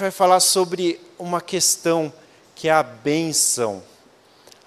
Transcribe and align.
gente 0.00 0.04
vai 0.04 0.10
falar 0.10 0.40
sobre 0.40 0.98
uma 1.18 1.42
questão 1.42 2.10
que 2.54 2.68
é 2.68 2.72
a 2.72 2.82
bênção, 2.82 3.82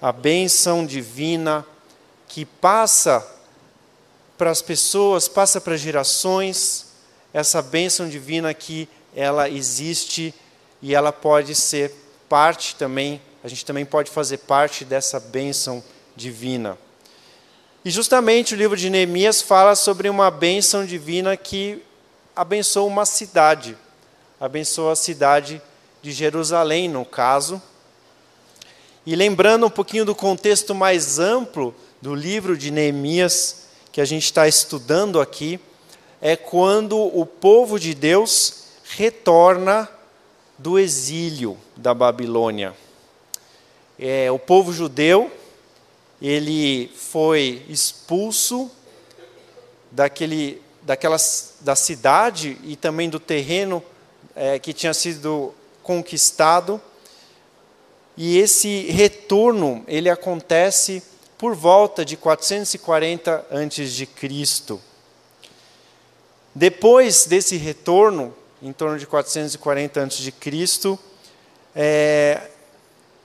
a 0.00 0.12
bênção 0.12 0.86
divina 0.86 1.66
que 2.28 2.44
passa 2.44 3.26
para 4.38 4.50
as 4.50 4.62
pessoas, 4.62 5.26
passa 5.26 5.60
para 5.60 5.76
gerações, 5.76 6.86
essa 7.32 7.60
bênção 7.60 8.08
divina 8.08 8.54
que 8.54 8.88
ela 9.12 9.48
existe 9.48 10.32
e 10.80 10.94
ela 10.94 11.10
pode 11.10 11.52
ser 11.56 11.92
parte 12.28 12.76
também, 12.76 13.20
a 13.42 13.48
gente 13.48 13.64
também 13.64 13.84
pode 13.84 14.12
fazer 14.12 14.38
parte 14.38 14.84
dessa 14.84 15.18
bênção 15.18 15.82
divina. 16.14 16.78
E 17.84 17.90
justamente 17.90 18.54
o 18.54 18.56
livro 18.56 18.76
de 18.76 18.88
Neemias 18.88 19.42
fala 19.42 19.74
sobre 19.74 20.08
uma 20.08 20.30
bênção 20.30 20.86
divina 20.86 21.36
que 21.36 21.82
abençoa 22.36 22.84
uma 22.84 23.04
cidade, 23.04 23.76
abençoa 24.44 24.92
a 24.92 24.96
cidade 24.96 25.62
de 26.02 26.12
Jerusalém, 26.12 26.86
no 26.86 27.02
caso. 27.02 27.62
E 29.06 29.16
lembrando 29.16 29.64
um 29.64 29.70
pouquinho 29.70 30.04
do 30.04 30.14
contexto 30.14 30.74
mais 30.74 31.18
amplo 31.18 31.74
do 31.98 32.14
livro 32.14 32.54
de 32.54 32.70
Neemias, 32.70 33.68
que 33.90 34.02
a 34.02 34.04
gente 34.04 34.24
está 34.24 34.46
estudando 34.46 35.18
aqui, 35.18 35.58
é 36.20 36.36
quando 36.36 36.98
o 36.98 37.24
povo 37.24 37.80
de 37.80 37.94
Deus 37.94 38.64
retorna 38.84 39.88
do 40.58 40.78
exílio 40.78 41.56
da 41.74 41.94
Babilônia. 41.94 42.74
É, 43.98 44.30
o 44.30 44.38
povo 44.38 44.74
judeu 44.74 45.32
ele 46.20 46.92
foi 46.94 47.62
expulso 47.66 48.70
daquele, 49.90 50.60
daquelas, 50.82 51.54
da 51.62 51.74
cidade 51.74 52.58
e 52.62 52.76
também 52.76 53.08
do 53.08 53.18
terreno 53.18 53.82
é, 54.34 54.58
que 54.58 54.72
tinha 54.72 54.94
sido 54.94 55.54
conquistado. 55.82 56.80
E 58.16 58.38
esse 58.38 58.86
retorno 58.90 59.84
ele 59.86 60.08
acontece 60.08 61.02
por 61.36 61.54
volta 61.54 62.04
de 62.04 62.16
440 62.16 63.46
antes 63.50 63.92
de 63.92 64.06
Cristo. 64.06 64.80
Depois 66.54 67.26
desse 67.26 67.56
retorno, 67.56 68.34
em 68.62 68.72
torno 68.72 68.98
de 68.98 69.06
440 69.06 70.00
antes 70.00 70.18
de 70.18 70.30
Cristo, 70.30 70.98
é, 71.74 72.48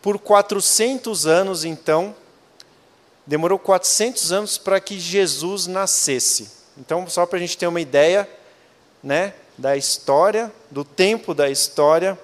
por 0.02 0.17
400 0.17 1.27
anos 1.27 1.63
então 1.63 2.15
demorou 3.30 3.59
400 3.59 4.31
anos 4.31 4.57
para 4.57 4.80
que 4.80 4.99
Jesus 4.99 5.67
nascesse. 5.67 6.49
Então, 6.75 7.07
só 7.07 7.27
para 7.27 7.37
a 7.37 7.39
gente 7.39 7.55
ter 7.55 7.67
uma 7.67 7.80
ideia 7.80 8.27
né, 9.03 9.35
da 9.59 9.75
história, 9.75 10.52
do 10.71 10.85
tempo 10.85 11.33
da 11.33 11.49
história, 11.49 12.17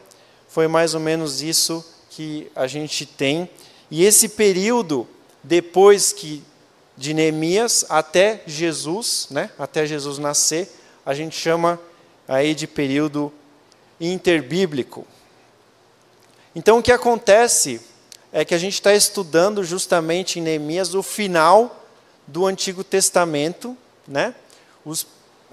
foi 0.47 0.67
mais 0.67 0.94
ou 0.94 1.02
menos 1.02 1.41
isso 1.41 1.86
que 2.09 2.50
a 2.55 2.66
gente 2.66 3.05
tem. 3.05 3.50
E 3.91 4.05
esse 4.05 4.30
período, 4.30 5.05
depois 5.44 6.13
que 6.13 6.41
de 6.97 7.13
Neemias 7.13 7.85
até 7.90 8.41
Jesus, 8.47 9.28
né, 9.29 9.51
até 9.59 9.85
Jesus 9.85 10.18
nascer, 10.18 10.69
a 11.06 11.13
gente 11.13 11.38
chama 11.38 11.78
aí 12.25 12.56
de 12.56 12.66
período 12.68 13.34
interbíblico. 14.00 15.06
Então, 16.56 16.79
o 16.79 16.84
que 16.84 16.91
acontece 16.91 17.81
é 18.31 18.46
que 18.46 18.56
a 18.56 18.57
gente 18.57 18.75
está 18.75 18.94
estudando 18.94 19.62
justamente 19.62 20.40
em 20.40 20.41
Neemias 20.41 20.94
o 20.96 21.03
final 21.03 21.85
do 22.25 22.46
Antigo 22.46 22.81
Testamento, 22.81 23.78
né? 24.07 24.34
os 24.85 25.06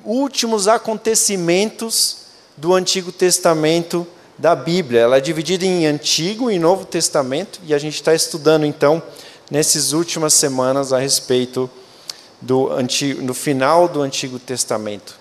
últimos 0.05 0.69
acontecimentos 0.69 2.19
do 2.57 2.75
Antigo 2.75 3.11
Testamento 3.11 4.07
da 4.39 4.55
Bíblia. 4.55 5.01
Ela 5.01 5.17
é 5.19 5.21
dividida 5.21 5.65
em 5.65 5.87
Antigo 5.87 6.51
e 6.51 6.59
Novo 6.59 6.85
Testamento, 6.85 7.61
e 7.65 7.75
a 7.75 7.79
gente 7.79 7.95
está 7.95 8.15
estudando 8.15 8.67
então 8.67 9.03
nessas 9.51 9.93
últimas 9.93 10.35
semanas 10.35 10.93
a 10.93 10.99
respeito 10.99 11.71
do, 12.41 12.71
antigo, 12.73 13.33
final 13.35 13.89
do 13.89 14.03
Antigo 14.03 14.39
Testamento. 14.39 15.19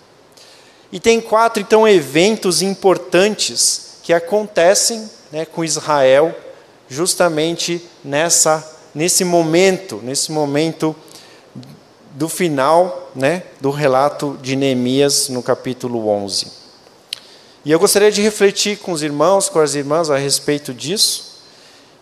E 0.92 1.00
tem 1.00 1.22
quatro 1.22 1.62
então 1.62 1.88
eventos 1.88 2.62
importantes 2.62 3.98
que 4.04 4.12
acontecem 4.12 5.10
né, 5.32 5.46
com 5.46 5.64
Israel 5.64 6.36
justamente 6.90 7.82
nessa 8.04 8.68
nesse 8.94 9.24
momento, 9.24 10.02
nesse 10.04 10.32
momento 10.32 10.96
do 12.12 12.28
final, 12.28 13.12
né, 13.16 13.44
do 13.60 13.72
relato 13.72 14.38
de 14.42 14.56
Neemias 14.56 15.30
no 15.30 15.42
capítulo 15.42 16.08
11. 16.08 16.48
E 17.64 17.72
eu 17.72 17.80
gostaria 17.80 18.12
de 18.12 18.22
refletir 18.22 18.80
com 18.80 18.92
os 18.92 19.04
irmãos, 19.04 19.48
com 19.48 19.60
as 19.60 19.76
irmãs 19.76 20.10
a 20.10 20.18
respeito 20.18 20.74
disso, 20.74 21.32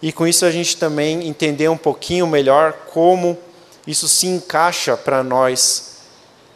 e 0.02 0.12
com 0.12 0.26
isso 0.26 0.46
a 0.46 0.52
gente 0.52 0.78
também 0.78 1.28
entender 1.28 1.70
um 1.70 1.78
pouquinho 1.78 2.26
melhor 2.26 2.74
como 2.92 3.38
isso 3.86 4.08
se 4.08 4.28
encaixa 4.28 4.96
para 4.96 5.24
nós 5.24 5.98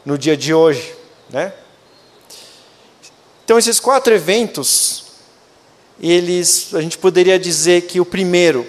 no 0.05 0.17
dia 0.17 0.37
de 0.37 0.53
hoje, 0.53 0.95
né? 1.29 1.53
Então 3.43 3.57
esses 3.57 3.79
quatro 3.79 4.13
eventos 4.13 5.03
eles, 5.99 6.73
a 6.73 6.81
gente 6.81 6.97
poderia 6.97 7.37
dizer 7.37 7.83
que 7.83 7.99
o 7.99 8.05
primeiro 8.05 8.65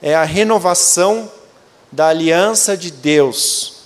é 0.00 0.14
a 0.14 0.24
renovação 0.24 1.30
da 1.90 2.08
aliança 2.08 2.76
de 2.76 2.90
Deus, 2.90 3.79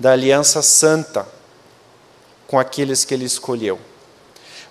da 0.00 0.12
aliança 0.12 0.62
santa 0.62 1.28
com 2.46 2.58
aqueles 2.58 3.04
que 3.04 3.12
ele 3.12 3.26
escolheu. 3.26 3.78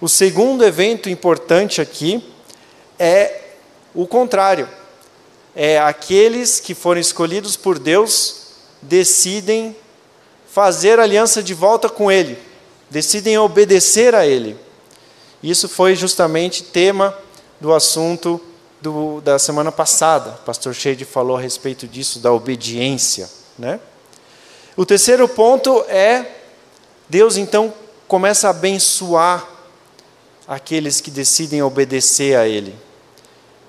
O 0.01 0.09
segundo 0.09 0.65
evento 0.65 1.07
importante 1.07 1.79
aqui 1.79 2.33
é 2.97 3.41
o 3.93 4.07
contrário. 4.07 4.67
É 5.55 5.77
aqueles 5.79 6.59
que 6.59 6.73
foram 6.73 6.99
escolhidos 6.99 7.55
por 7.55 7.77
Deus 7.77 8.37
decidem 8.81 9.75
fazer 10.49 10.99
aliança 10.99 11.43
de 11.43 11.53
volta 11.53 11.89
com 11.89 12.11
ele, 12.11 12.35
decidem 12.89 13.37
obedecer 13.37 14.15
a 14.15 14.25
ele. 14.25 14.57
Isso 15.43 15.69
foi 15.69 15.95
justamente 15.95 16.63
tema 16.63 17.15
do 17.61 17.71
assunto 17.71 18.41
do, 18.81 19.21
da 19.21 19.37
semana 19.37 19.71
passada. 19.71 20.31
O 20.41 20.45
pastor 20.45 20.73
Shade 20.73 21.05
falou 21.05 21.37
a 21.37 21.39
respeito 21.39 21.87
disso, 21.87 22.19
da 22.19 22.31
obediência. 22.31 23.29
Né? 23.57 23.79
O 24.79 24.85
terceiro 24.85 25.27
ponto 25.27 25.83
é: 25.89 26.25
Deus 27.09 27.35
então 27.35 27.73
começa 28.07 28.47
a 28.47 28.51
abençoar 28.51 29.45
aqueles 30.47 31.01
que 31.01 31.11
decidem 31.11 31.61
obedecer 31.61 32.37
a 32.37 32.47
Ele. 32.47 32.73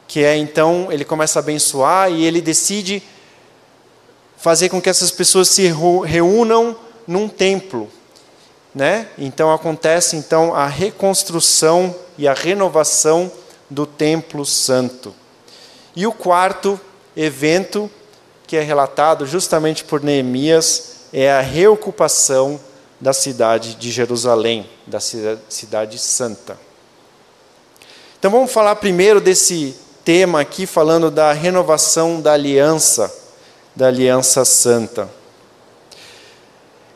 Que 0.07 0.23
é 0.23 0.37
então, 0.37 0.87
Ele 0.89 1.05
começa 1.05 1.41
a 1.41 1.43
abençoar 1.43 2.13
e 2.13 2.25
Ele 2.25 2.41
decide 2.41 3.03
fazer 4.37 4.69
com 4.69 4.81
que 4.81 4.89
essas 4.89 5.11
pessoas 5.11 5.49
se 5.49 5.67
reúnam 6.07 6.77
num 7.09 7.29
templo 7.29 7.91
né? 8.73 9.09
Então 9.19 9.53
acontece 9.53 10.15
então 10.15 10.55
a 10.55 10.69
reconstrução 10.69 11.93
e 12.17 12.29
a 12.29 12.33
renovação 12.33 13.29
do 13.69 13.85
templo 13.85 14.47
santo. 14.47 15.13
E 15.97 16.07
o 16.07 16.13
quarto 16.13 16.81
evento 17.17 17.91
que 18.47 18.57
é 18.57 18.63
relatado 18.63 19.27
justamente 19.27 19.83
por 19.83 20.01
Neemias 20.03 21.00
é 21.13 21.31
a 21.31 21.41
reocupação 21.41 22.61
da 23.01 23.13
cidade 23.13 23.75
de 23.75 23.91
Jerusalém, 23.91 24.69
da 24.87 25.01
cidade 25.01 25.99
santa. 25.99 26.59
Então 28.19 28.31
vamos 28.31 28.53
falar 28.53 28.77
primeiro 28.77 29.21
desse 29.21 29.75
tema 30.05 30.41
aqui 30.41 30.67
falando 30.67 31.11
da 31.11 31.33
renovação 31.33 32.21
da 32.21 32.33
aliança, 32.35 33.13
da 33.75 33.87
aliança 33.87 34.45
santa. 34.45 35.09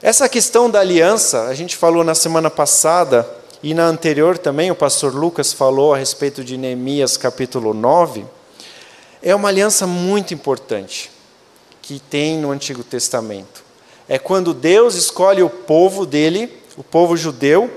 Essa 0.02 0.28
questão 0.28 0.69
da 0.69 0.81
aliança, 0.81 1.44
a 1.44 1.55
gente 1.55 1.76
falou 1.76 2.05
na 2.05 2.14
semana 2.14 2.50
passada 2.50 3.26
e 3.62 3.72
na 3.72 3.87
anterior 3.87 4.37
também, 4.37 4.70
o 4.70 4.75
pastor 4.75 5.14
Lucas 5.14 5.50
falou 5.50 5.94
a 5.94 5.96
respeito 5.96 6.44
de 6.44 6.58
Neemias 6.58 7.17
capítulo 7.17 7.72
9. 7.72 8.26
É 9.22 9.34
uma 9.34 9.49
aliança 9.49 9.87
muito 9.87 10.34
importante 10.34 11.10
que 11.81 11.99
tem 11.99 12.37
no 12.37 12.50
Antigo 12.50 12.84
Testamento. 12.84 13.63
É 14.09 14.19
quando 14.19 14.53
Deus 14.53 14.95
escolhe 14.95 15.43
o 15.43 15.51
povo 15.51 16.05
dele, 16.05 16.53
o 16.77 16.83
povo 16.83 17.17
judeu, 17.17 17.71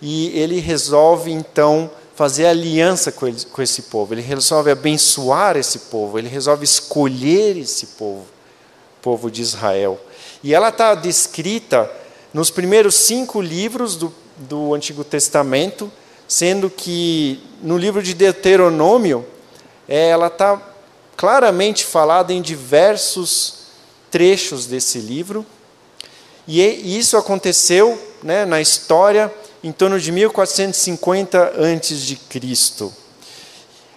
e 0.00 0.28
ele 0.38 0.60
resolve 0.60 1.30
então 1.30 1.90
fazer 2.14 2.46
aliança 2.46 3.12
com, 3.12 3.28
ele, 3.28 3.44
com 3.52 3.62
esse 3.62 3.82
povo, 3.82 4.12
ele 4.12 4.22
resolve 4.22 4.70
abençoar 4.70 5.56
esse 5.56 5.78
povo, 5.80 6.18
ele 6.18 6.28
resolve 6.28 6.64
escolher 6.64 7.56
esse 7.56 7.86
povo, 7.88 8.26
povo 9.00 9.30
de 9.30 9.40
Israel. 9.42 10.00
E 10.42 10.52
ela 10.54 10.70
está 10.70 10.94
descrita 10.94 11.90
nos 12.32 12.50
primeiros 12.50 12.94
cinco 12.94 13.40
livros 13.40 13.96
do, 13.96 14.12
do 14.36 14.74
Antigo 14.74 15.04
Testamento, 15.04 15.90
sendo 16.26 16.68
que 16.68 17.40
no 17.62 17.78
livro 17.78 18.02
de 18.02 18.14
Deuteronômio, 18.14 19.24
é, 19.88 20.08
ela 20.08 20.26
está 20.26 20.60
claramente 21.16 21.84
falada 21.84 22.32
em 22.32 22.42
diversos 22.42 23.66
trechos 24.10 24.66
desse 24.66 24.98
livro. 24.98 25.44
E 26.50 26.98
isso 26.98 27.18
aconteceu 27.18 28.00
né, 28.22 28.46
na 28.46 28.58
história 28.58 29.30
em 29.62 29.70
torno 29.70 30.00
de 30.00 30.10
1450 30.10 31.38
a.C. 31.38 32.90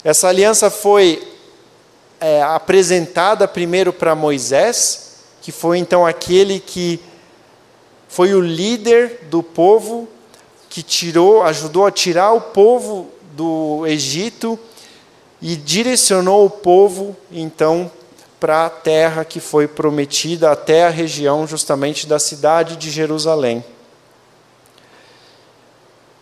Essa 0.04 0.28
aliança 0.28 0.70
foi 0.70 1.26
é, 2.20 2.44
apresentada 2.44 3.48
primeiro 3.48 3.94
para 3.94 4.14
Moisés, 4.16 5.20
que 5.42 5.50
foi 5.50 5.78
então 5.78 6.06
aquele 6.06 6.60
que 6.60 7.00
foi 8.10 8.34
o 8.34 8.42
líder 8.42 9.28
do 9.30 9.42
povo, 9.42 10.10
que 10.70 10.84
tirou, 10.84 11.44
ajudou 11.44 11.86
a 11.86 11.92
tirar 11.92 12.34
o 12.34 12.42
povo 12.42 13.08
do 13.32 13.88
Egito 13.88 14.60
e 15.42 15.56
direcionou 15.56 16.46
o 16.46 16.50
povo 16.50 17.16
então 17.32 17.90
para 18.42 18.66
a 18.66 18.70
terra 18.72 19.24
que 19.24 19.40
foi 19.40 19.68
prometida, 19.68 20.52
até 20.52 20.88
a 20.88 20.90
região 20.90 21.46
justamente 21.46 22.08
da 22.08 22.18
cidade 22.18 22.76
de 22.76 22.90
Jerusalém. 22.90 23.64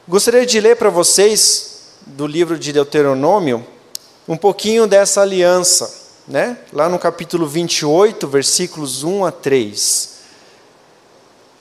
Gostaria 0.06 0.46
de 0.46 0.60
ler 0.60 0.76
para 0.76 0.90
vocês 0.90 1.94
do 2.06 2.28
livro 2.28 2.60
de 2.60 2.74
Deuteronômio 2.74 3.66
um 4.28 4.36
pouquinho 4.36 4.86
dessa 4.86 5.22
aliança, 5.22 6.18
né? 6.28 6.58
Lá 6.74 6.90
no 6.90 7.00
capítulo 7.00 7.48
28, 7.48 8.28
versículos 8.28 9.02
1 9.02 9.24
a 9.24 9.32
3. 9.32 10.20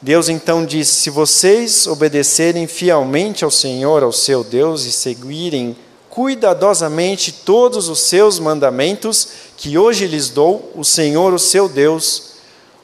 Deus 0.02 0.28
então 0.28 0.66
disse: 0.66 1.02
Se 1.02 1.08
vocês 1.08 1.86
obedecerem 1.86 2.66
fielmente 2.66 3.44
ao 3.44 3.50
Senhor, 3.52 4.02
ao 4.02 4.12
seu 4.12 4.42
Deus, 4.42 4.86
e 4.86 4.90
seguirem 4.90 5.76
cuidadosamente 6.18 7.30
todos 7.30 7.88
os 7.88 8.00
seus 8.00 8.40
mandamentos 8.40 9.28
que 9.56 9.78
hoje 9.78 10.04
lhes 10.04 10.28
dou, 10.28 10.72
o 10.74 10.84
Senhor, 10.84 11.32
o 11.32 11.38
seu 11.38 11.68
Deus, 11.68 12.30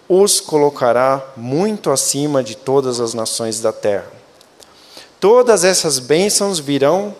os 0.08 0.40
colocará 0.40 1.20
muito 1.36 1.90
acima 1.90 2.44
de 2.44 2.54
todas 2.54 3.00
as 3.00 3.12
nações 3.12 3.58
da 3.58 3.72
terra. 3.72 4.06
Todas 5.18 5.64
essas 5.64 5.98
bênçãos 5.98 6.60
virão 6.60 7.12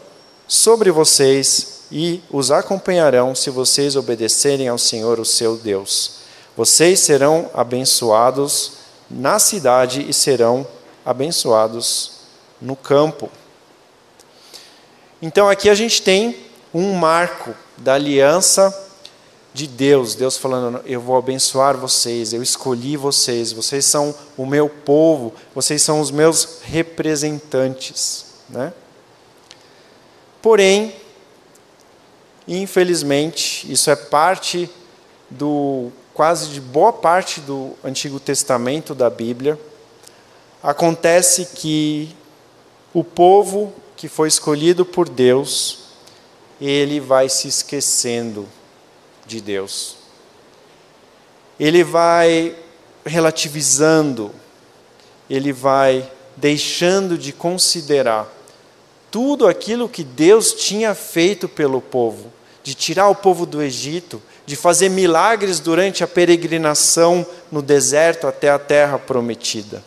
sobre 0.46 0.93
vocês 0.93 1.81
e 1.90 2.22
os 2.31 2.52
acompanharão 2.52 3.34
se 3.34 3.50
vocês 3.50 3.96
obedecerem 3.96 4.69
ao 4.69 4.78
Senhor, 4.78 5.19
o 5.19 5.25
seu 5.25 5.56
Deus. 5.56 6.19
Vocês 6.56 7.00
serão 7.00 7.50
abençoados 7.52 8.75
na 9.11 9.40
cidade 9.40 10.06
e 10.08 10.14
serão 10.14 10.64
abençoados 11.05 12.12
no 12.62 12.76
campo. 12.76 13.28
Então 15.25 15.49
aqui 15.49 15.71
a 15.71 15.75
gente 15.75 16.03
tem 16.03 16.37
um 16.75 16.93
marco 16.93 17.55
da 17.79 17.94
aliança 17.94 18.73
de 19.55 19.67
Deus, 19.67 20.15
Deus 20.15 20.37
falando: 20.37 20.82
Eu 20.85 21.00
vou 21.00 21.17
abençoar 21.17 21.79
vocês, 21.79 22.35
eu 22.35 22.43
escolhi 22.43 22.94
vocês, 22.94 23.50
vocês 23.50 23.87
são 23.87 24.15
o 24.37 24.44
meu 24.44 24.69
povo, 24.69 25.32
vocês 25.55 25.81
são 25.81 25.99
os 25.99 26.11
meus 26.11 26.59
representantes. 26.65 28.26
Né? 28.50 28.71
Porém, 30.43 30.94
Infelizmente, 32.47 33.71
isso 33.73 33.91
é 33.91 33.97
parte 33.97 34.69
do 35.31 35.91
quase 36.12 36.50
de 36.50 36.61
boa 36.61 36.93
parte 36.93 37.41
do 37.41 37.73
Antigo 37.82 38.21
Testamento 38.21 38.94
da 38.94 39.09
Bíblia. 39.09 39.59
Acontece 40.62 41.47
que 41.55 42.15
o 42.93 43.03
povo 43.03 43.73
que 43.96 44.08
foi 44.08 44.29
escolhido 44.29 44.85
por 44.85 45.08
Deus, 45.08 45.79
ele 46.61 47.00
vai 47.00 47.29
se 47.29 47.49
esquecendo 47.49 48.49
de 49.26 49.41
Deus. 49.41 49.96
Ele 51.58 51.85
vai 51.85 52.56
relativizando, 53.05 54.31
ele 55.29 55.52
vai 55.52 56.11
deixando 56.37 57.17
de 57.17 57.32
considerar 57.32 58.32
tudo 59.11 59.46
aquilo 59.46 59.88
que 59.88 60.02
Deus 60.02 60.52
tinha 60.52 60.94
feito 60.94 61.49
pelo 61.49 61.81
povo, 61.81 62.32
de 62.62 62.75
tirar 62.75 63.08
o 63.08 63.14
povo 63.14 63.47
do 63.47 63.62
Egito, 63.62 64.20
de 64.44 64.56
fazer 64.56 64.88
milagres 64.88 65.61
durante 65.61 66.02
a 66.02 66.08
peregrinação 66.08 67.25
no 67.50 67.62
deserto 67.62 68.26
até 68.26 68.50
a 68.50 68.58
terra 68.58 68.99
prometida. 68.99 69.85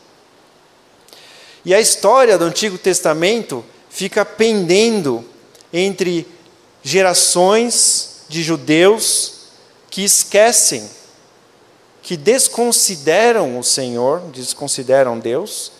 E 1.66 1.74
a 1.74 1.82
história 1.82 2.38
do 2.38 2.46
Antigo 2.46 2.78
Testamento 2.78 3.66
fica 3.98 4.24
pendendo 4.24 5.26
entre 5.74 6.28
gerações 6.84 8.18
de 8.30 8.44
judeus 8.44 9.48
que 9.90 10.04
esquecem, 10.04 10.88
que 12.04 12.16
desconsideram 12.16 13.58
o 13.58 13.64
Senhor, 13.64 14.20
desconsideram 14.32 15.18
Deus, 15.18 15.72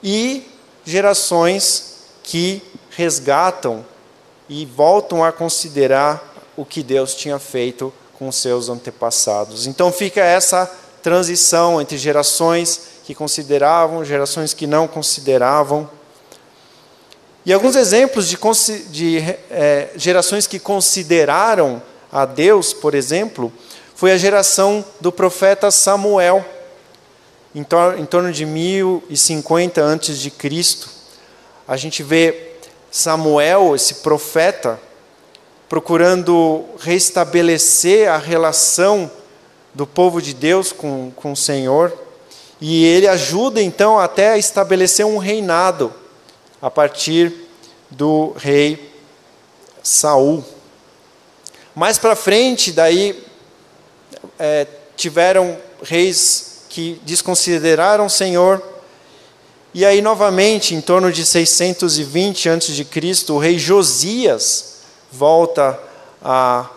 e 0.00 0.44
gerações 0.84 1.96
que 2.22 2.62
resgatam 2.90 3.84
e 4.48 4.64
voltam 4.64 5.24
a 5.24 5.32
considerar 5.32 6.32
o 6.56 6.64
que 6.64 6.80
Deus 6.80 7.12
tinha 7.16 7.40
feito 7.40 7.92
com 8.16 8.30
seus 8.30 8.68
antepassados. 8.68 9.66
Então 9.66 9.90
fica 9.90 10.20
essa 10.20 10.72
transição 11.02 11.80
entre 11.80 11.98
gerações 11.98 12.82
que 13.02 13.16
consideravam, 13.16 14.04
gerações 14.04 14.54
que 14.54 14.64
não 14.64 14.86
consideravam. 14.86 15.90
E 17.46 17.52
alguns 17.52 17.76
exemplos 17.76 18.26
de, 18.26 18.38
de 18.90 19.18
é, 19.50 19.90
gerações 19.96 20.46
que 20.46 20.58
consideraram 20.58 21.82
a 22.10 22.24
Deus, 22.24 22.72
por 22.72 22.94
exemplo, 22.94 23.52
foi 23.94 24.12
a 24.12 24.16
geração 24.16 24.82
do 24.98 25.12
profeta 25.12 25.70
Samuel, 25.70 26.42
em, 27.54 27.62
tor 27.62 27.98
em 27.98 28.06
torno 28.06 28.32
de 28.32 28.46
1050 28.46 29.82
antes 29.82 30.18
de 30.18 30.30
Cristo. 30.30 30.88
A 31.68 31.76
gente 31.76 32.02
vê 32.02 32.52
Samuel, 32.90 33.74
esse 33.74 33.96
profeta, 33.96 34.80
procurando 35.68 36.64
restabelecer 36.80 38.10
a 38.10 38.16
relação 38.16 39.10
do 39.74 39.86
povo 39.86 40.22
de 40.22 40.32
Deus 40.32 40.72
com, 40.72 41.12
com 41.14 41.32
o 41.32 41.36
Senhor. 41.36 41.92
E 42.58 42.86
ele 42.86 43.06
ajuda 43.06 43.60
então 43.60 43.98
até 43.98 44.30
a 44.30 44.38
estabelecer 44.38 45.04
um 45.04 45.18
reinado 45.18 45.92
a 46.64 46.70
partir 46.70 47.43
do 47.94 48.34
rei 48.36 48.92
Saul. 49.82 50.44
Mais 51.74 51.98
para 51.98 52.14
frente, 52.14 52.72
daí 52.72 53.24
é, 54.38 54.66
tiveram 54.96 55.56
reis 55.82 56.64
que 56.68 57.00
desconsideraram 57.04 58.06
o 58.06 58.10
Senhor 58.10 58.62
e 59.74 59.84
aí, 59.84 60.00
novamente, 60.00 60.72
em 60.72 60.80
torno 60.80 61.10
de 61.10 61.26
620 61.26 62.48
a.C., 62.48 62.86
o 63.32 63.38
rei 63.38 63.58
Josias 63.58 64.76
volta 65.10 65.76
a 66.22 66.70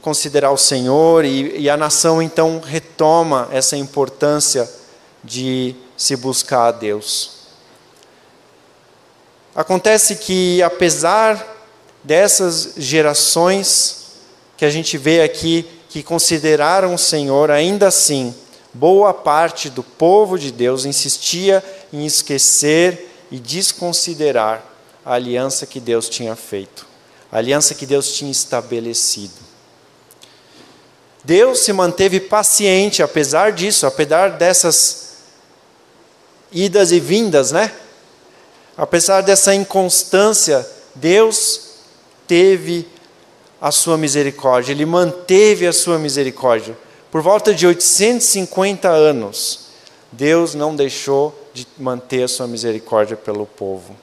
considerar 0.00 0.52
o 0.52 0.56
Senhor 0.56 1.24
e, 1.24 1.58
e, 1.58 1.68
a 1.68 1.76
nação 1.76 2.22
então 2.22 2.60
retoma 2.64 3.48
essa 3.50 3.76
importância 3.76 4.70
de 5.24 5.74
se 5.96 6.14
buscar 6.14 6.68
a 6.68 6.70
Deus. 6.70 7.37
Acontece 9.54 10.16
que, 10.16 10.62
apesar 10.62 11.56
dessas 12.04 12.74
gerações 12.76 14.06
que 14.56 14.64
a 14.64 14.70
gente 14.70 14.96
vê 14.96 15.22
aqui 15.22 15.68
que 15.88 16.02
consideraram 16.02 16.94
o 16.94 16.98
Senhor, 16.98 17.50
ainda 17.50 17.88
assim, 17.88 18.34
boa 18.72 19.14
parte 19.14 19.70
do 19.70 19.82
povo 19.82 20.38
de 20.38 20.52
Deus 20.52 20.84
insistia 20.84 21.64
em 21.92 22.04
esquecer 22.04 23.10
e 23.30 23.38
desconsiderar 23.38 24.62
a 25.04 25.14
aliança 25.14 25.66
que 25.66 25.80
Deus 25.80 26.08
tinha 26.08 26.36
feito, 26.36 26.86
a 27.32 27.38
aliança 27.38 27.74
que 27.74 27.86
Deus 27.86 28.12
tinha 28.12 28.30
estabelecido. 28.30 29.48
Deus 31.24 31.60
se 31.60 31.72
manteve 31.72 32.20
paciente, 32.20 33.02
apesar 33.02 33.52
disso, 33.52 33.86
apesar 33.86 34.30
dessas 34.32 35.08
idas 36.52 36.92
e 36.92 37.00
vindas, 37.00 37.52
né? 37.52 37.72
Apesar 38.78 39.22
dessa 39.22 39.52
inconstância, 39.52 40.64
Deus 40.94 41.62
teve 42.28 42.86
a 43.60 43.72
sua 43.72 43.98
misericórdia, 43.98 44.70
Ele 44.70 44.86
manteve 44.86 45.66
a 45.66 45.72
sua 45.72 45.98
misericórdia. 45.98 46.78
Por 47.10 47.20
volta 47.20 47.52
de 47.52 47.66
850 47.66 48.88
anos, 48.88 49.66
Deus 50.12 50.54
não 50.54 50.76
deixou 50.76 51.36
de 51.52 51.66
manter 51.76 52.22
a 52.22 52.28
sua 52.28 52.46
misericórdia 52.46 53.16
pelo 53.16 53.46
povo. 53.46 53.96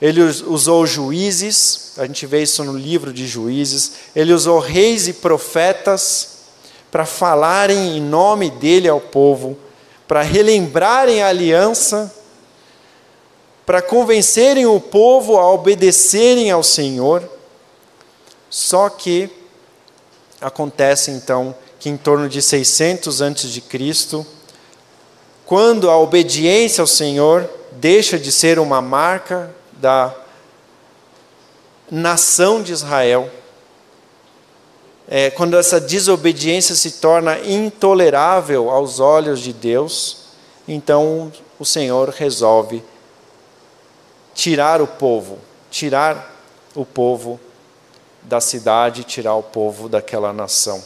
Ele 0.00 0.22
usou 0.22 0.86
juízes, 0.86 1.94
a 1.98 2.06
gente 2.06 2.24
vê 2.24 2.40
isso 2.40 2.62
no 2.62 2.78
livro 2.78 3.12
de 3.12 3.26
juízes, 3.26 3.92
ele 4.14 4.32
usou 4.32 4.60
reis 4.60 5.08
e 5.08 5.12
profetas 5.12 6.38
para 6.88 7.04
falarem 7.04 7.96
em 7.96 8.00
nome 8.00 8.48
dele 8.48 8.88
ao 8.88 9.00
povo, 9.00 9.58
para 10.06 10.22
relembrarem 10.22 11.20
a 11.20 11.28
aliança, 11.28 12.14
para 13.70 13.80
convencerem 13.80 14.66
o 14.66 14.80
povo 14.80 15.38
a 15.38 15.48
obedecerem 15.48 16.50
ao 16.50 16.60
Senhor. 16.60 17.22
Só 18.50 18.88
que 18.88 19.30
acontece 20.40 21.12
então 21.12 21.54
que 21.78 21.88
em 21.88 21.96
torno 21.96 22.28
de 22.28 22.42
600 22.42 23.20
antes 23.20 23.48
de 23.48 23.60
Cristo, 23.60 24.26
quando 25.46 25.88
a 25.88 25.96
obediência 25.96 26.82
ao 26.82 26.86
Senhor 26.88 27.48
deixa 27.70 28.18
de 28.18 28.32
ser 28.32 28.58
uma 28.58 28.82
marca 28.82 29.54
da 29.74 30.12
nação 31.88 32.64
de 32.64 32.72
Israel, 32.72 33.30
é, 35.08 35.30
quando 35.30 35.56
essa 35.56 35.80
desobediência 35.80 36.74
se 36.74 36.90
torna 36.98 37.38
intolerável 37.38 38.68
aos 38.68 38.98
olhos 38.98 39.38
de 39.38 39.52
Deus, 39.52 40.24
então 40.66 41.32
o 41.56 41.64
Senhor 41.64 42.08
resolve 42.08 42.82
tirar 44.40 44.80
o 44.80 44.86
povo, 44.86 45.38
tirar 45.70 46.34
o 46.74 46.82
povo 46.82 47.38
da 48.22 48.40
cidade, 48.40 49.04
tirar 49.04 49.34
o 49.34 49.42
povo 49.42 49.86
daquela 49.86 50.32
nação. 50.32 50.82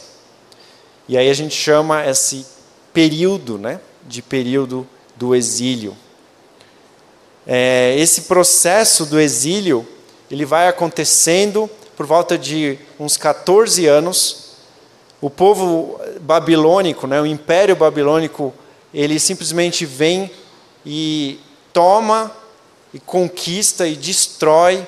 E 1.07 1.17
aí 1.17 1.29
a 1.29 1.33
gente 1.33 1.55
chama 1.55 2.05
esse 2.05 2.45
período, 2.91 3.57
né, 3.57 3.79
de 4.03 4.21
período 4.21 4.85
do 5.15 5.33
exílio. 5.33 5.95
É, 7.47 7.95
esse 7.97 8.23
processo 8.23 9.05
do 9.05 9.17
exílio 9.17 9.87
ele 10.29 10.43
vai 10.43 10.67
acontecendo 10.67 11.69
por 11.95 12.05
volta 12.05 12.37
de 12.37 12.77
uns 12.99 13.15
14 13.15 13.87
anos. 13.87 14.57
O 15.21 15.29
povo 15.29 15.97
babilônico, 16.19 17.07
né, 17.07 17.21
o 17.21 17.25
império 17.25 17.77
babilônico, 17.77 18.53
ele 18.93 19.17
simplesmente 19.17 19.85
vem 19.85 20.29
e 20.85 21.39
toma 21.71 22.43
e 22.95 22.99
conquista 23.01 23.85
e 23.85 23.93
destrói 23.93 24.87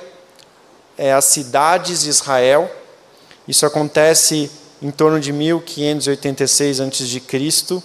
é, 0.98 1.12
as 1.12 1.26
cidades 1.26 2.04
de 2.04 2.10
Israel. 2.10 2.74
Isso 3.46 3.66
acontece 3.66 4.50
em 4.82 4.90
torno 4.90 5.20
de 5.20 5.34
1586 5.34 6.80
a.C. 6.80 7.84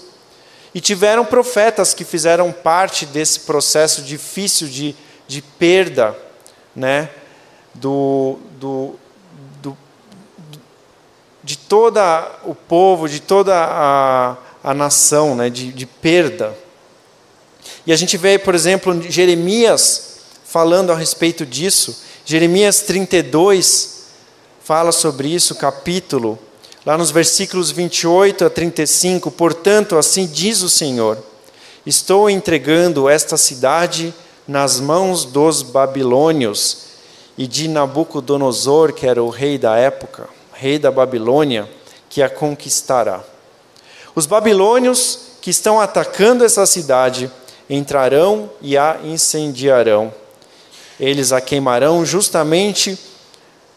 E 0.72 0.80
tiveram 0.80 1.24
profetas 1.24 1.92
que 1.92 2.04
fizeram 2.04 2.52
parte 2.52 3.04
desse 3.04 3.40
processo 3.40 4.00
difícil 4.00 4.68
de, 4.68 4.94
de 5.26 5.42
perda 5.42 6.16
né, 6.74 7.10
do, 7.74 8.38
do, 8.60 8.94
do, 9.60 9.76
de 11.42 11.58
todo 11.58 11.98
o 12.44 12.54
povo, 12.54 13.08
de 13.08 13.18
toda 13.18 13.56
a, 13.56 14.36
a 14.62 14.72
nação, 14.72 15.34
né, 15.34 15.50
de, 15.50 15.72
de 15.72 15.84
perda. 15.84 16.56
E 17.84 17.92
a 17.92 17.96
gente 17.96 18.16
vê, 18.16 18.38
por 18.38 18.54
exemplo, 18.54 19.02
Jeremias 19.10 20.11
falando 20.52 20.92
a 20.92 20.94
respeito 20.94 21.46
disso. 21.46 22.02
Jeremias 22.26 22.80
32 22.82 24.02
fala 24.62 24.92
sobre 24.92 25.28
isso, 25.28 25.54
capítulo, 25.54 26.38
lá 26.84 26.98
nos 26.98 27.10
versículos 27.10 27.70
28 27.70 28.44
a 28.44 28.50
35. 28.50 29.30
Portanto, 29.30 29.96
assim 29.96 30.26
diz 30.26 30.60
o 30.60 30.68
Senhor: 30.68 31.16
Estou 31.86 32.28
entregando 32.28 33.08
esta 33.08 33.38
cidade 33.38 34.12
nas 34.46 34.78
mãos 34.78 35.24
dos 35.24 35.62
babilônios 35.62 36.82
e 37.38 37.46
de 37.46 37.66
Nabucodonosor, 37.66 38.92
que 38.92 39.06
era 39.06 39.22
o 39.22 39.30
rei 39.30 39.56
da 39.56 39.76
época, 39.76 40.28
rei 40.52 40.78
da 40.78 40.90
Babilônia, 40.90 41.66
que 42.10 42.20
a 42.22 42.28
conquistará. 42.28 43.24
Os 44.14 44.26
babilônios 44.26 45.18
que 45.40 45.48
estão 45.48 45.80
atacando 45.80 46.44
essa 46.44 46.66
cidade 46.66 47.30
entrarão 47.70 48.50
e 48.60 48.76
a 48.76 48.98
incendiarão. 49.02 50.12
Eles 51.02 51.32
a 51.32 51.40
queimarão 51.40 52.06
justamente 52.06 52.96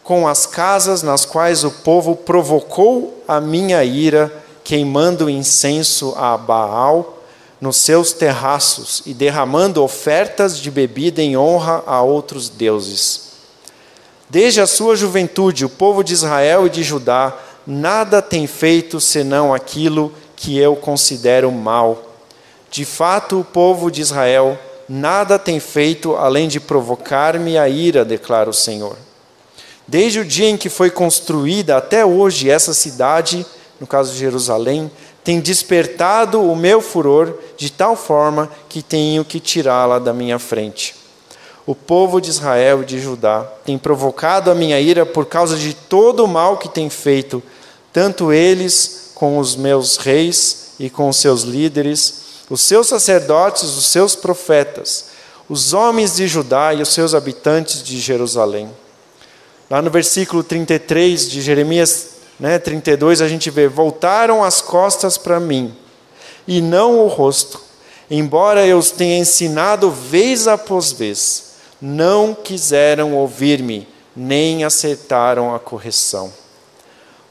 com 0.04 0.28
as 0.28 0.46
casas 0.46 1.02
nas 1.02 1.24
quais 1.24 1.64
o 1.64 1.72
povo 1.72 2.14
provocou 2.14 3.20
a 3.26 3.40
minha 3.40 3.82
ira, 3.82 4.32
queimando 4.62 5.28
incenso 5.28 6.14
a 6.16 6.36
Baal 6.36 7.24
nos 7.60 7.78
seus 7.78 8.12
terraços 8.12 9.02
e 9.04 9.12
derramando 9.12 9.82
ofertas 9.82 10.56
de 10.56 10.70
bebida 10.70 11.20
em 11.20 11.36
honra 11.36 11.82
a 11.84 12.00
outros 12.00 12.48
deuses. 12.48 13.22
Desde 14.30 14.60
a 14.60 14.66
sua 14.66 14.94
juventude, 14.94 15.64
o 15.64 15.68
povo 15.68 16.04
de 16.04 16.12
Israel 16.12 16.68
e 16.68 16.70
de 16.70 16.84
Judá 16.84 17.36
nada 17.66 18.22
tem 18.22 18.46
feito 18.46 19.00
senão 19.00 19.52
aquilo 19.52 20.12
que 20.36 20.56
eu 20.56 20.76
considero 20.76 21.50
mal. 21.50 22.04
De 22.70 22.84
fato, 22.84 23.40
o 23.40 23.44
povo 23.44 23.90
de 23.90 24.00
Israel 24.00 24.56
nada 24.88 25.38
tem 25.38 25.60
feito 25.60 26.16
além 26.16 26.48
de 26.48 26.60
provocar-me 26.60 27.58
a 27.58 27.68
ira, 27.68 28.04
declara 28.04 28.50
o 28.50 28.54
Senhor. 28.54 28.96
Desde 29.86 30.20
o 30.20 30.24
dia 30.24 30.48
em 30.48 30.56
que 30.56 30.68
foi 30.68 30.90
construída 30.90 31.76
até 31.76 32.04
hoje 32.04 32.50
essa 32.50 32.74
cidade, 32.74 33.46
no 33.80 33.86
caso 33.86 34.12
de 34.12 34.18
Jerusalém, 34.18 34.90
tem 35.22 35.40
despertado 35.40 36.42
o 36.42 36.54
meu 36.54 36.80
furor 36.80 37.34
de 37.56 37.70
tal 37.70 37.96
forma 37.96 38.50
que 38.68 38.82
tenho 38.82 39.24
que 39.24 39.40
tirá-la 39.40 39.98
da 39.98 40.12
minha 40.12 40.38
frente 40.38 41.06
o 41.66 41.74
povo 41.74 42.20
de 42.20 42.30
Israel 42.30 42.82
e 42.82 42.86
de 42.86 43.00
Judá 43.00 43.44
tem 43.64 43.76
provocado 43.76 44.50
a 44.50 44.54
minha 44.54 44.80
ira 44.80 45.04
por 45.04 45.26
causa 45.26 45.56
de 45.56 45.74
todo 45.74 46.24
o 46.24 46.28
mal 46.28 46.58
que 46.58 46.68
tem 46.68 46.88
feito, 46.88 47.42
tanto 47.92 48.32
eles 48.32 49.10
com 49.14 49.38
os 49.38 49.56
meus 49.56 49.96
reis 49.96 50.74
e 50.78 50.88
com 50.88 51.08
os 51.08 51.16
seus 51.16 51.42
líderes, 51.42 52.25
os 52.48 52.60
seus 52.60 52.88
sacerdotes, 52.88 53.64
os 53.64 53.86
seus 53.86 54.14
profetas, 54.14 55.06
os 55.48 55.72
homens 55.72 56.16
de 56.16 56.26
Judá 56.26 56.74
e 56.74 56.82
os 56.82 56.90
seus 56.90 57.14
habitantes 57.14 57.82
de 57.82 57.98
Jerusalém. 57.98 58.70
Lá 59.70 59.82
no 59.82 59.90
versículo 59.90 60.42
33 60.42 61.28
de 61.28 61.40
Jeremias 61.42 62.08
né, 62.38 62.58
32, 62.58 63.20
a 63.20 63.28
gente 63.28 63.50
vê: 63.50 63.68
Voltaram 63.68 64.44
as 64.44 64.60
costas 64.60 65.16
para 65.18 65.40
mim, 65.40 65.74
e 66.46 66.60
não 66.60 67.00
o 67.00 67.08
rosto, 67.08 67.60
embora 68.10 68.66
eu 68.66 68.78
os 68.78 68.90
tenha 68.90 69.18
ensinado 69.18 69.90
vez 69.90 70.46
após 70.46 70.92
vez 70.92 71.46
não 71.80 72.34
quiseram 72.34 73.14
ouvir-me, 73.14 73.86
nem 74.14 74.64
aceitaram 74.64 75.54
a 75.54 75.58
correção. 75.58 76.32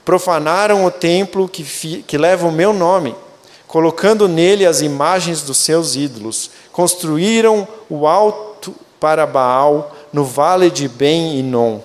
Profanaram 0.03 0.85
o 0.85 0.91
templo 0.91 1.49
que, 1.49 1.63
que 2.03 2.17
leva 2.17 2.47
o 2.47 2.51
meu 2.51 2.71
nome, 2.71 3.15
colocando 3.67 4.27
nele 4.27 4.65
as 4.65 4.81
imagens 4.81 5.41
dos 5.41 5.57
seus 5.57 5.95
ídolos. 5.95 6.51
Construíram 6.71 7.67
o 7.89 8.07
alto 8.07 8.73
para 8.99 9.25
Baal 9.25 9.95
no 10.11 10.23
vale 10.23 10.69
de 10.69 10.87
Ben 10.87 11.37
Inon, 11.37 11.79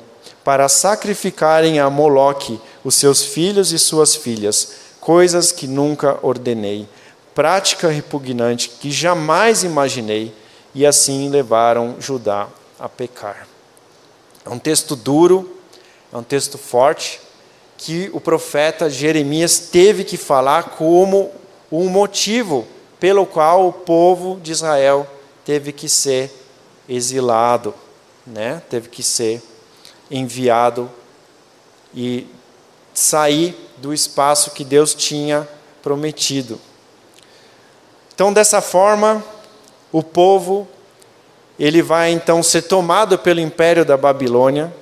para 0.45 0.69
sacrificarem 0.69 1.81
a 1.81 1.91
Moloque 1.91 2.61
os 2.85 2.95
seus 2.95 3.25
filhos 3.25 3.73
e 3.73 3.79
suas 3.79 4.15
filhas, 4.15 4.73
coisas 5.01 5.53
que 5.53 5.67
nunca 5.67 6.19
ordenei, 6.23 6.89
prática 7.35 7.89
repugnante 7.89 8.69
que 8.69 8.91
jamais 8.91 9.65
imaginei 9.65 10.33
e 10.75 10.87
assim 10.87 11.29
levaram 11.29 11.97
Judá 11.99 12.49
a 12.79 12.89
pecar. 12.89 13.47
É 14.45 14.49
um 14.49 14.59
texto 14.59 14.97
duro, 14.97 15.59
é 16.13 16.17
um 16.17 16.23
texto 16.23 16.57
forte, 16.57 17.21
que 17.77 18.11
o 18.13 18.21
profeta 18.21 18.91
Jeremias 18.91 19.59
teve 19.59 20.05
que 20.05 20.17
falar 20.17 20.71
como 20.77 21.31
um 21.71 21.89
motivo 21.89 22.67
pelo 22.99 23.25
qual 23.25 23.69
o 23.69 23.73
povo 23.73 24.39
de 24.41 24.53
Israel 24.53 25.07
teve 25.45 25.73
que 25.73 25.89
ser 25.89 26.31
exilado, 26.89 27.75
né? 28.27 28.63
teve 28.69 28.89
que 28.89 29.03
ser 29.03 29.43
enviado 30.11 30.91
e 31.95 32.27
sair 32.93 33.57
do 33.77 33.95
espaço 33.95 34.51
que 34.51 34.65
Deus 34.65 34.95
tinha 34.95 35.49
prometido. 35.83 36.61
Então, 38.15 38.33
dessa 38.33 38.61
forma, 38.61 39.25
o 39.91 40.03
povo 40.03 40.69
ele 41.59 41.83
vai 41.83 42.11
então 42.11 42.43
ser 42.43 42.63
tomado 42.63 43.19
pelo 43.19 43.39
império 43.39 43.85
da 43.85 43.97
Babilônia. 43.97 44.73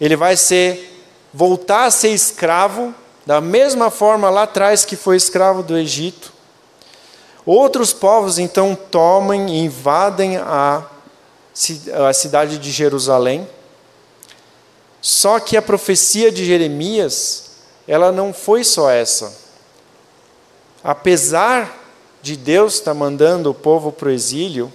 Ele 0.00 0.16
vai 0.16 0.36
ser 0.36 1.04
voltar 1.32 1.84
a 1.84 1.90
ser 1.90 2.08
escravo 2.08 2.94
da 3.28 3.42
mesma 3.42 3.90
forma 3.90 4.30
lá 4.30 4.44
atrás 4.44 4.86
que 4.86 4.96
foi 4.96 5.14
escravo 5.14 5.62
do 5.62 5.76
Egito. 5.76 6.32
Outros 7.44 7.92
povos 7.92 8.38
então 8.38 8.74
tomam 8.74 9.46
e 9.46 9.58
invadem 9.58 10.38
a, 10.38 10.82
a 12.08 12.12
cidade 12.14 12.56
de 12.56 12.70
Jerusalém. 12.70 13.46
Só 15.02 15.38
que 15.38 15.58
a 15.58 15.60
profecia 15.62 16.32
de 16.32 16.42
Jeremias, 16.42 17.50
ela 17.86 18.10
não 18.10 18.32
foi 18.32 18.64
só 18.64 18.88
essa. 18.90 19.30
Apesar 20.82 21.84
de 22.22 22.34
Deus 22.34 22.76
estar 22.76 22.92
tá 22.92 22.98
mandando 22.98 23.50
o 23.50 23.54
povo 23.54 23.92
para 23.92 24.08
o 24.08 24.10
exílio, 24.10 24.72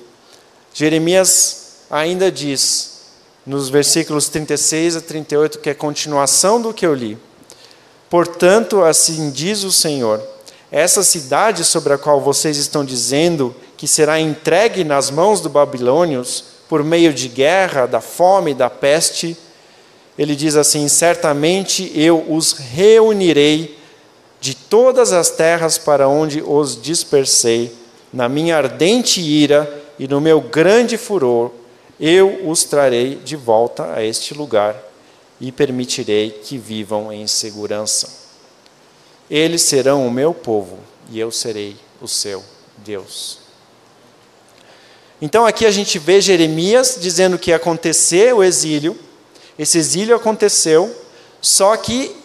Jeremias 0.72 1.78
ainda 1.90 2.32
diz, 2.32 3.00
nos 3.48 3.68
versículos 3.68 4.30
36 4.30 4.98
a 4.98 5.02
38, 5.02 5.58
que 5.58 5.72
é 5.72 5.74
continuação 5.74 6.62
do 6.62 6.72
que 6.72 6.86
eu 6.86 6.94
li. 6.94 7.18
Portanto, 8.14 8.84
assim 8.84 9.32
diz 9.32 9.64
o 9.64 9.72
Senhor: 9.72 10.22
essa 10.72 11.02
cidade 11.02 11.64
sobre 11.66 11.94
a 11.94 11.98
qual 11.98 12.22
vocês 12.22 12.58
estão 12.58 12.86
dizendo 12.86 13.56
que 13.76 13.88
será 13.88 14.20
entregue 14.20 14.84
nas 14.84 15.10
mãos 15.10 15.42
dos 15.42 15.52
babilônios 15.52 16.44
por 16.70 16.84
meio 16.84 17.12
de 17.12 17.28
guerra, 17.28 17.88
da 17.88 18.00
fome, 18.00 18.54
da 18.54 18.70
peste, 18.70 19.36
ele 20.16 20.36
diz 20.36 20.56
assim: 20.56 20.88
certamente 20.88 21.92
eu 21.96 22.24
os 22.30 22.54
reunirei 22.54 23.80
de 24.40 24.54
todas 24.54 25.12
as 25.12 25.32
terras 25.32 25.80
para 25.80 26.08
onde 26.08 26.40
os 26.40 26.80
dispersei, 26.80 27.76
na 28.14 28.30
minha 28.30 28.56
ardente 28.58 29.22
ira 29.22 29.84
e 29.98 30.08
no 30.08 30.22
meu 30.22 30.40
grande 30.40 31.00
furor, 31.00 31.50
eu 32.00 32.48
os 32.48 32.64
trarei 32.64 33.16
de 33.16 33.36
volta 33.36 33.92
a 33.92 34.04
este 34.04 34.36
lugar 34.36 34.93
e 35.44 35.52
permitirei 35.52 36.32
que 36.32 36.58
vivam 36.58 37.12
em 37.12 37.28
segurança. 37.28 38.10
Eles 39.30 39.62
serão 39.62 40.08
o 40.08 40.12
meu 40.12 40.34
povo 40.34 40.80
e 41.10 41.20
eu 41.20 41.32
serei 41.32 41.76
o 42.00 42.08
seu 42.08 42.42
Deus. 42.78 43.40
Então 45.22 45.46
aqui 45.46 45.66
a 45.66 45.72
gente 45.72 46.00
vê 46.00 46.22
Jeremias 46.22 46.98
dizendo 46.98 47.38
que 47.38 47.50
ia 47.50 47.58
acontecer 47.58 48.34
o 48.34 48.42
exílio, 48.42 48.98
esse 49.60 49.78
exílio 49.78 50.16
aconteceu, 50.16 50.96
só 51.42 51.76
que 51.76 52.16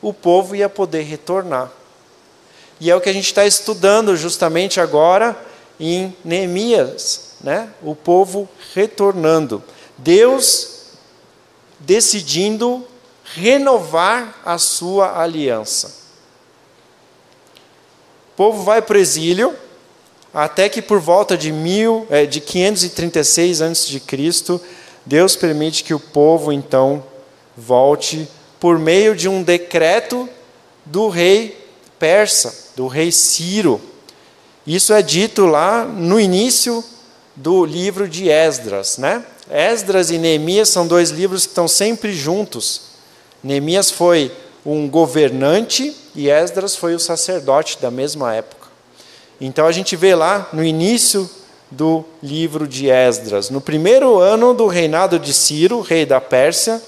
o 0.00 0.14
povo 0.14 0.54
ia 0.54 0.68
poder 0.68 1.02
retornar. 1.02 1.68
E 2.78 2.92
é 2.92 2.94
o 2.94 3.00
que 3.00 3.08
a 3.08 3.12
gente 3.12 3.26
está 3.26 3.44
estudando 3.44 4.16
justamente 4.16 4.80
agora 4.80 5.36
em 5.80 6.16
Neemias, 6.24 7.32
né? 7.40 7.70
o 7.82 7.96
povo 7.96 8.48
retornando. 8.72 9.60
Deus 9.98 10.71
decidindo 11.84 12.86
renovar 13.34 14.40
a 14.44 14.58
sua 14.58 15.20
aliança. 15.20 16.02
O 18.32 18.36
povo 18.36 18.62
vai 18.62 18.80
para 18.80 18.96
o 18.96 19.00
exílio, 19.00 19.54
até 20.32 20.68
que 20.68 20.80
por 20.80 20.98
volta 20.98 21.36
de, 21.36 21.52
mil, 21.52 22.06
é, 22.10 22.24
de 22.24 22.40
536 22.40 23.62
a.C., 23.62 24.02
Deus 25.04 25.36
permite 25.36 25.84
que 25.84 25.92
o 25.92 26.00
povo 26.00 26.52
então 26.52 27.04
volte 27.56 28.28
por 28.60 28.78
meio 28.78 29.14
de 29.16 29.28
um 29.28 29.42
decreto 29.42 30.28
do 30.84 31.08
rei 31.08 31.68
persa, 31.98 32.72
do 32.76 32.86
rei 32.86 33.10
Ciro. 33.10 33.80
Isso 34.66 34.92
é 34.92 35.02
dito 35.02 35.44
lá 35.44 35.84
no 35.84 36.20
início 36.20 36.84
do 37.34 37.64
livro 37.64 38.08
de 38.08 38.28
Esdras, 38.30 38.98
né? 38.98 39.24
Esdras 39.50 40.10
e 40.10 40.18
Neemias 40.18 40.68
são 40.68 40.86
dois 40.86 41.10
livros 41.10 41.44
que 41.44 41.50
estão 41.50 41.66
sempre 41.66 42.12
juntos. 42.12 42.82
Neemias 43.42 43.90
foi 43.90 44.32
um 44.64 44.88
governante 44.88 45.94
e 46.14 46.28
Esdras 46.28 46.76
foi 46.76 46.94
o 46.94 47.00
sacerdote 47.00 47.78
da 47.80 47.90
mesma 47.90 48.34
época. 48.34 48.68
Então 49.40 49.66
a 49.66 49.72
gente 49.72 49.96
vê 49.96 50.14
lá 50.14 50.48
no 50.52 50.64
início 50.64 51.28
do 51.70 52.04
livro 52.22 52.68
de 52.68 52.88
Esdras, 52.88 53.50
no 53.50 53.60
primeiro 53.60 54.18
ano 54.18 54.54
do 54.54 54.66
reinado 54.66 55.18
de 55.18 55.32
Ciro, 55.32 55.80
rei 55.80 56.04
da 56.04 56.20
Pérsia, 56.20 56.80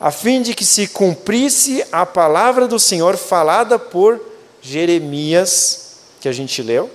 a 0.00 0.10
fim 0.10 0.40
de 0.40 0.54
que 0.54 0.64
se 0.64 0.88
cumprisse 0.88 1.84
a 1.92 2.06
palavra 2.06 2.66
do 2.66 2.78
Senhor 2.78 3.16
falada 3.16 3.78
por 3.78 4.18
Jeremias, 4.62 5.98
que 6.20 6.28
a 6.28 6.32
gente 6.32 6.62
leu. 6.62 6.90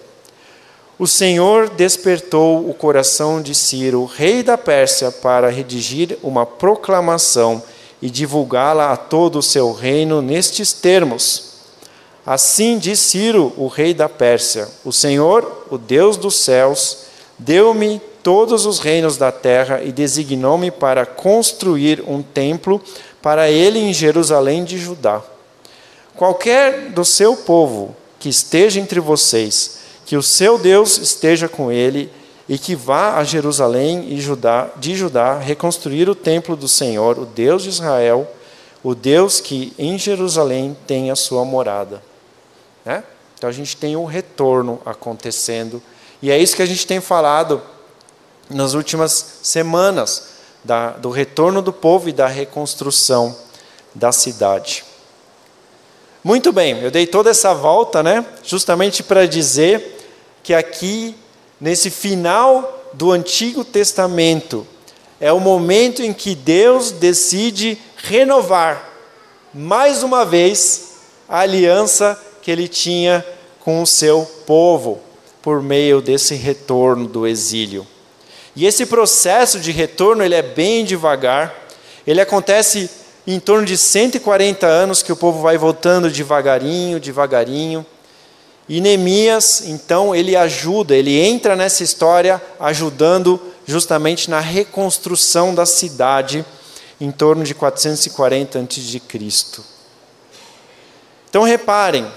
O 0.97 1.05
Senhor 1.05 1.69
despertou 1.69 2.69
o 2.69 2.73
coração 2.73 3.41
de 3.41 3.53
Ciro, 3.53 4.05
rei 4.05 4.41
da 4.41 4.57
Pérsia, 4.57 5.11
para 5.11 5.49
redigir 5.49 6.17
uma 6.23 6.45
proclamação 6.45 7.61
e 8.01 8.09
divulgá-la 8.09 8.93
a 8.93 8.97
todo 8.97 9.39
o 9.39 9.43
seu 9.43 9.73
reino 9.73 10.21
nestes 10.21 10.71
termos. 10.71 11.55
Assim 12.25 12.77
diz 12.77 12.99
Ciro, 12.99 13.51
o 13.57 13.67
rei 13.67 13.93
da 13.93 14.07
Pérsia: 14.07 14.69
O 14.85 14.93
Senhor, 14.93 15.65
o 15.69 15.77
Deus 15.77 16.15
dos 16.15 16.35
céus, 16.35 16.99
deu-me 17.37 18.01
todos 18.23 18.65
os 18.65 18.79
reinos 18.79 19.17
da 19.17 19.33
terra 19.33 19.81
e 19.83 19.91
designou-me 19.91 20.71
para 20.71 21.05
construir 21.05 22.03
um 22.07 22.21
templo 22.21 22.81
para 23.21 23.51
ele 23.51 23.79
em 23.79 23.93
Jerusalém 23.93 24.63
de 24.63 24.77
Judá. 24.77 25.21
Qualquer 26.15 26.91
do 26.91 27.03
seu 27.03 27.35
povo 27.35 27.93
que 28.17 28.29
esteja 28.29 28.79
entre 28.79 29.01
vocês, 29.01 29.84
que 30.05 30.15
o 30.15 30.23
seu 30.23 30.57
Deus 30.57 30.97
esteja 30.97 31.49
com 31.49 31.71
ele 31.71 32.11
e 32.47 32.57
que 32.57 32.75
vá 32.75 33.17
a 33.17 33.23
Jerusalém 33.23 34.13
e 34.13 34.21
Judá, 34.21 34.69
de 34.77 34.95
Judá 34.95 35.37
reconstruir 35.39 36.07
o 36.07 36.15
templo 36.15 36.55
do 36.55 36.67
Senhor, 36.67 37.17
o 37.17 37.25
Deus 37.25 37.63
de 37.63 37.69
Israel, 37.69 38.31
o 38.83 38.93
Deus 38.93 39.39
que 39.39 39.73
em 39.79 39.97
Jerusalém 39.97 40.77
tem 40.85 41.09
a 41.09 41.15
sua 41.15 41.43
morada. 41.43 42.03
Né? 42.85 43.03
Então 43.35 43.49
a 43.49 43.53
gente 43.53 43.75
tem 43.75 43.95
um 43.95 44.05
retorno 44.05 44.79
acontecendo 44.85 45.81
e 46.21 46.29
é 46.29 46.37
isso 46.37 46.55
que 46.55 46.61
a 46.61 46.67
gente 46.67 46.85
tem 46.85 47.01
falado 47.01 47.61
nas 48.47 48.75
últimas 48.75 49.39
semanas, 49.41 50.35
da, 50.63 50.91
do 50.91 51.09
retorno 51.09 51.61
do 51.61 51.73
povo 51.73 52.09
e 52.09 52.13
da 52.13 52.27
reconstrução 52.27 53.35
da 53.93 54.11
cidade. 54.11 54.83
Muito 56.23 56.51
bem, 56.51 56.79
eu 56.81 56.89
dei 56.89 57.05
toda 57.05 57.29
essa 57.29 57.53
volta, 57.53 58.01
né, 58.01 58.25
justamente 58.43 59.03
para 59.03 59.27
dizer 59.27 59.94
que 60.45 60.53
aqui, 60.53 61.15
nesse 61.59 61.89
final 61.89 62.91
do 62.93 63.11
Antigo 63.11 63.65
Testamento, 63.65 64.65
é 65.19 65.33
o 65.33 65.39
momento 65.39 66.03
em 66.03 66.13
que 66.13 66.35
Deus 66.35 66.91
decide 66.91 67.79
renovar, 67.97 68.87
mais 69.51 70.03
uma 70.03 70.23
vez, 70.23 70.97
a 71.27 71.39
aliança 71.39 72.21
que 72.43 72.51
ele 72.51 72.67
tinha 72.67 73.25
com 73.59 73.81
o 73.81 73.87
seu 73.87 74.21
povo, 74.45 75.01
por 75.41 75.63
meio 75.63 75.99
desse 75.99 76.35
retorno 76.35 77.07
do 77.07 77.25
exílio. 77.25 77.87
E 78.55 78.67
esse 78.67 78.85
processo 78.85 79.59
de 79.59 79.71
retorno 79.71 80.23
ele 80.23 80.35
é 80.35 80.43
bem 80.43 80.85
devagar. 80.85 81.55
Ele 82.05 82.21
acontece 82.21 82.87
em 83.25 83.39
torno 83.39 83.65
de 83.65 83.75
140 83.75 84.67
anos 84.67 85.01
que 85.01 85.11
o 85.11 85.15
povo 85.15 85.41
vai 85.41 85.57
voltando 85.57 86.07
devagarinho, 86.07 86.99
devagarinho. 86.99 87.83
E 88.67 88.81
Neemias, 88.81 89.63
então, 89.65 90.15
ele 90.15 90.35
ajuda, 90.35 90.95
ele 90.95 91.19
entra 91.19 91.55
nessa 91.55 91.83
história 91.83 92.41
ajudando 92.59 93.39
justamente 93.65 94.29
na 94.29 94.39
reconstrução 94.39 95.53
da 95.53 95.65
cidade 95.65 96.45
em 96.99 97.11
torno 97.11 97.43
de 97.43 97.53
440 97.53 98.59
a.C. 98.59 99.61
Então 101.29 101.43
reparem 101.43 102.09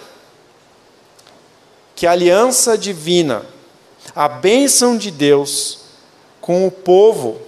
que 1.94 2.06
a 2.06 2.12
aliança 2.12 2.78
divina, 2.78 3.44
a 4.14 4.28
bênção 4.28 4.96
de 4.96 5.10
Deus, 5.10 5.80
com 6.40 6.66
o 6.66 6.70
povo 6.70 7.40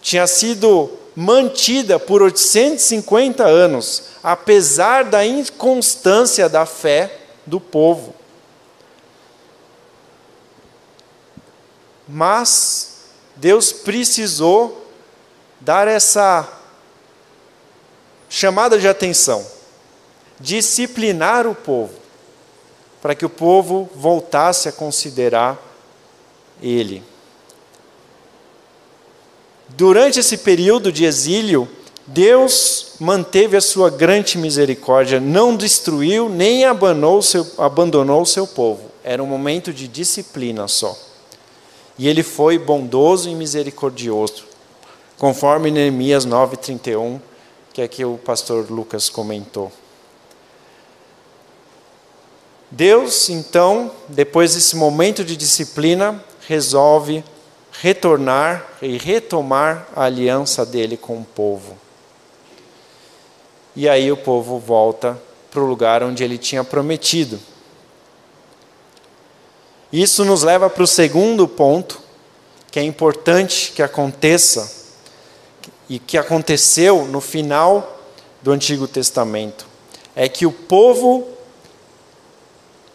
tinha 0.00 0.26
sido 0.26 0.90
mantida 1.14 1.98
por 1.98 2.22
850 2.22 3.44
anos, 3.44 4.04
apesar 4.22 5.04
da 5.04 5.26
inconstância 5.26 6.48
da 6.48 6.64
fé 6.64 7.18
do 7.44 7.60
povo. 7.60 8.14
Mas 12.12 13.02
Deus 13.36 13.72
precisou 13.72 14.84
dar 15.60 15.86
essa 15.86 16.48
chamada 18.28 18.78
de 18.78 18.88
atenção, 18.88 19.46
disciplinar 20.38 21.46
o 21.46 21.54
povo, 21.54 21.94
para 23.00 23.14
que 23.14 23.24
o 23.24 23.30
povo 23.30 23.88
voltasse 23.94 24.68
a 24.68 24.72
considerar 24.72 25.56
Ele. 26.60 27.02
Durante 29.68 30.18
esse 30.18 30.38
período 30.38 30.90
de 30.90 31.04
exílio, 31.04 31.68
Deus 32.06 32.94
manteve 32.98 33.56
a 33.56 33.60
sua 33.60 33.88
grande 33.88 34.36
misericórdia, 34.36 35.20
não 35.20 35.56
destruiu 35.56 36.28
nem 36.28 36.64
abandonou 36.64 37.22
seu, 37.22 37.46
abandonou 37.56 38.22
o 38.22 38.26
seu 38.26 38.48
povo. 38.48 38.90
Era 39.04 39.22
um 39.22 39.26
momento 39.26 39.72
de 39.72 39.86
disciplina 39.86 40.66
só. 40.66 41.09
E 41.98 42.08
ele 42.08 42.22
foi 42.22 42.58
bondoso 42.58 43.28
e 43.28 43.34
misericordioso, 43.34 44.44
conforme 45.18 45.70
Neemias 45.70 46.24
9:31, 46.24 47.20
que 47.72 47.82
aqui 47.82 48.04
o 48.04 48.18
pastor 48.18 48.70
Lucas 48.70 49.08
comentou. 49.08 49.70
Deus, 52.70 53.28
então, 53.28 53.90
depois 54.08 54.54
desse 54.54 54.76
momento 54.76 55.24
de 55.24 55.36
disciplina, 55.36 56.24
resolve 56.46 57.24
retornar 57.80 58.66
e 58.80 58.96
retomar 58.96 59.88
a 59.94 60.04
aliança 60.04 60.64
dele 60.64 60.96
com 60.96 61.18
o 61.18 61.24
povo. 61.24 61.76
E 63.74 63.88
aí 63.88 64.10
o 64.12 64.16
povo 64.16 64.58
volta 64.58 65.20
para 65.50 65.60
o 65.60 65.66
lugar 65.66 66.02
onde 66.02 66.22
ele 66.22 66.38
tinha 66.38 66.62
prometido. 66.62 67.40
Isso 69.92 70.24
nos 70.24 70.42
leva 70.42 70.70
para 70.70 70.82
o 70.82 70.86
segundo 70.86 71.48
ponto, 71.48 72.00
que 72.70 72.78
é 72.78 72.82
importante 72.82 73.72
que 73.72 73.82
aconteça, 73.82 74.80
e 75.90 75.98
que 75.98 76.16
aconteceu 76.16 77.04
no 77.04 77.20
final 77.20 78.00
do 78.40 78.52
Antigo 78.52 78.86
Testamento. 78.86 79.66
É 80.14 80.28
que 80.28 80.46
o 80.46 80.52
povo 80.52 81.26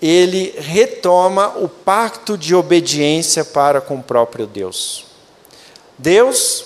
ele 0.02 0.54
retoma 0.58 1.58
o 1.58 1.68
pacto 1.68 2.38
de 2.38 2.56
obediência 2.56 3.44
para 3.44 3.82
com 3.82 3.98
o 3.98 4.04
próprio 4.04 4.48
Deus. 4.48 5.06
Deus 5.98 6.66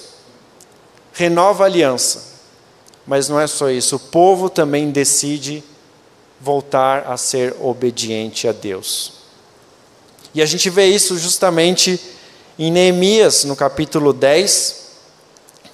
renova 1.13 1.63
a 1.63 1.67
aliança, 1.67 2.41
mas 3.07 3.27
não 3.27 3.39
é 3.39 3.47
só 3.47 3.69
isso, 3.69 3.95
o 3.95 3.99
povo 3.99 4.49
também 4.49 4.91
decide 4.91 5.63
voltar 6.39 7.07
a 7.07 7.17
ser 7.17 7.55
obediente 7.59 8.47
a 8.47 8.51
Deus. 8.51 9.18
E 10.33 10.41
a 10.41 10.45
gente 10.45 10.69
vê 10.69 10.85
isso 10.85 11.17
justamente 11.17 11.99
em 12.57 12.71
Neemias, 12.71 13.45
no 13.45 13.55
capítulo 13.55 14.11
10, 14.11 14.79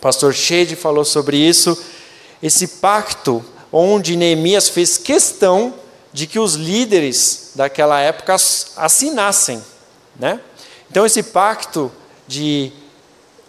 pastor 0.05 0.35
Shade 0.35 0.75
falou 0.75 1.03
sobre 1.03 1.35
isso. 1.35 1.75
Esse 2.43 2.67
pacto 2.67 3.43
onde 3.71 4.15
Neemias 4.15 4.69
fez 4.69 4.99
questão 4.99 5.73
de 6.13 6.27
que 6.27 6.37
os 6.37 6.53
líderes 6.53 7.53
daquela 7.55 7.99
época 7.99 8.35
assinassem. 8.77 9.63
Né? 10.19 10.39
Então, 10.91 11.07
esse 11.07 11.23
pacto 11.23 11.91
de, 12.27 12.71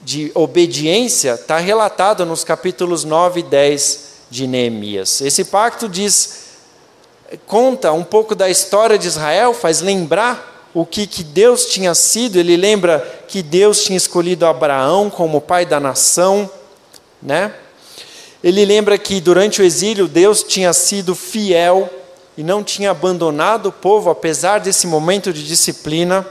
de 0.01 0.33
obediência 0.35 1.35
está 1.35 1.59
relatado 1.59 2.25
nos 2.25 2.43
capítulos 2.43 3.05
9 3.05 3.41
e 3.41 3.43
10 3.43 4.01
de 4.31 4.47
Neemias. 4.47 5.21
Esse 5.21 5.45
pacto 5.45 5.91
diz, 5.91 6.47
conta 7.47 7.93
um 7.93 8.03
pouco 8.03 8.35
da 8.35 8.49
história 8.49 8.97
de 8.97 9.07
Israel, 9.07 9.53
faz 9.53 9.83
lembrar 9.83 10.56
o 10.77 10.85
que, 10.85 11.07
que 11.07 11.25
Deus 11.25 11.65
tinha 11.65 11.95
sido. 11.95 12.39
Ele 12.39 12.55
lembra 12.55 13.01
que 13.27 13.43
Deus 13.43 13.83
tinha 13.83 13.97
escolhido 13.97 14.45
Abraão 14.45 15.09
como 15.09 15.41
pai 15.41 15.65
da 15.65 15.81
nação, 15.81 16.51
né? 17.23 17.55
Ele 18.45 18.63
lembra 18.63 18.99
que 18.99 19.19
durante 19.19 19.63
o 19.63 19.65
exílio 19.65 20.07
Deus 20.07 20.43
tinha 20.43 20.75
sido 20.75 21.15
fiel 21.15 21.89
e 22.37 22.43
não 22.43 22.63
tinha 22.63 22.91
abandonado 22.91 23.71
o 23.71 23.73
povo 23.73 24.11
apesar 24.11 24.59
desse 24.61 24.87
momento 24.87 25.33
de 25.33 25.47
disciplina. 25.47 26.27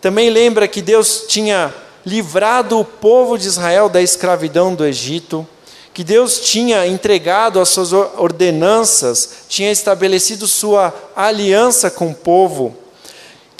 Também 0.00 0.30
lembra 0.30 0.68
que 0.68 0.80
Deus 0.80 1.24
tinha 1.26 1.74
livrado 2.06 2.78
o 2.78 2.84
povo 2.84 3.36
de 3.36 3.48
Israel 3.48 3.88
da 3.88 4.00
escravidão 4.00 4.76
do 4.76 4.86
Egito, 4.86 5.44
que 5.92 6.04
Deus 6.04 6.38
tinha 6.38 6.86
entregado 6.86 7.58
as 7.58 7.68
suas 7.68 7.92
ordenanças, 7.92 9.30
tinha 9.48 9.72
estabelecido 9.72 10.46
sua 10.46 10.94
aliança 11.16 11.90
com 11.90 12.10
o 12.10 12.14
povo, 12.14 12.76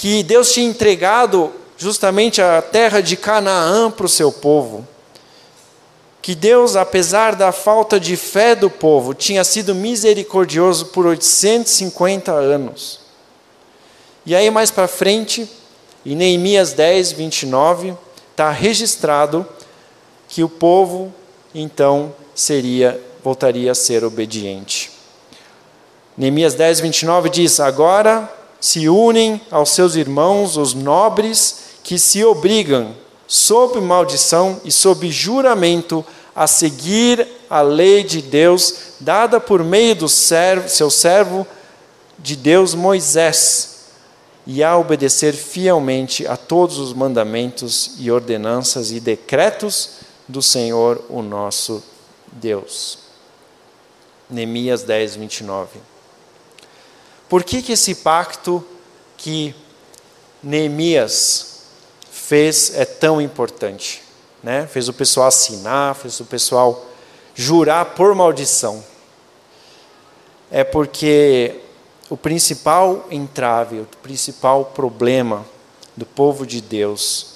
que 0.00 0.22
Deus 0.22 0.50
tinha 0.50 0.66
entregado 0.66 1.52
justamente 1.76 2.40
a 2.40 2.62
terra 2.62 3.02
de 3.02 3.18
Canaã 3.18 3.90
para 3.90 4.06
o 4.06 4.08
seu 4.08 4.32
povo. 4.32 4.88
Que 6.22 6.34
Deus, 6.34 6.74
apesar 6.74 7.36
da 7.36 7.52
falta 7.52 8.00
de 8.00 8.16
fé 8.16 8.54
do 8.54 8.70
povo, 8.70 9.12
tinha 9.12 9.44
sido 9.44 9.74
misericordioso 9.74 10.86
por 10.86 11.04
850 11.04 12.32
anos. 12.32 13.00
E 14.24 14.34
aí, 14.34 14.50
mais 14.50 14.70
para 14.70 14.88
frente, 14.88 15.46
em 16.06 16.16
Neemias 16.16 16.72
10, 16.72 17.12
29, 17.12 17.94
está 18.30 18.50
registrado 18.50 19.46
que 20.28 20.42
o 20.42 20.48
povo, 20.48 21.12
então, 21.54 22.14
seria 22.34 22.98
voltaria 23.22 23.70
a 23.70 23.74
ser 23.74 24.02
obediente. 24.02 24.90
Neemias 26.16 26.54
10, 26.54 26.80
29 26.80 27.28
diz: 27.28 27.60
Agora 27.60 28.39
se 28.61 28.88
unem 28.88 29.40
aos 29.51 29.70
seus 29.70 29.94
irmãos, 29.94 30.57
os 30.57 30.75
nobres, 30.75 31.70
que 31.83 31.99
se 31.99 32.25
obrigam, 32.25 32.94
sob 33.27 33.81
maldição 33.81 34.61
e 34.64 34.70
sob 34.70 35.11
juramento, 35.11 36.05
a 36.35 36.46
seguir 36.46 37.27
a 37.49 37.62
lei 37.62 38.05
de 38.05 38.23
Deus 38.23 38.75
dada 39.01 39.40
por 39.40 39.64
meio 39.64 39.94
do 39.94 40.09
servo, 40.09 40.68
seu 40.68 40.90
servo 40.90 41.46
de 42.18 42.37
Deus 42.37 42.75
Moisés, 42.75 43.68
e 44.46 44.62
a 44.62 44.77
obedecer 44.77 45.33
fielmente 45.33 46.27
a 46.27 46.37
todos 46.37 46.79
os 46.79 46.92
mandamentos 46.92 47.92
e 47.99 48.11
ordenanças 48.11 48.90
e 48.90 49.01
decretos 49.01 49.90
do 50.29 50.42
Senhor, 50.42 51.05
o 51.09 51.23
nosso 51.23 51.83
Deus. 52.33 52.99
Neemias 54.29 54.83
10, 54.83 55.16
29. 55.16 55.89
Por 57.30 57.42
que, 57.42 57.62
que 57.62 57.72
esse 57.72 57.94
pacto 57.94 58.62
que 59.16 59.54
Neemias 60.42 61.50
fez 62.10 62.72
é 62.74 62.84
tão 62.84 63.20
importante. 63.20 64.02
Né? 64.42 64.66
Fez 64.66 64.88
o 64.88 64.92
pessoal 64.92 65.26
assinar, 65.26 65.94
fez 65.94 66.18
o 66.20 66.24
pessoal 66.24 66.86
jurar 67.34 67.86
por 67.94 68.14
maldição. 68.14 68.84
É 70.50 70.64
porque 70.64 71.60
o 72.08 72.16
principal 72.16 73.06
entrave, 73.10 73.80
o 73.80 73.88
principal 74.02 74.66
problema 74.66 75.44
do 75.96 76.06
povo 76.06 76.46
de 76.46 76.60
Deus, 76.60 77.34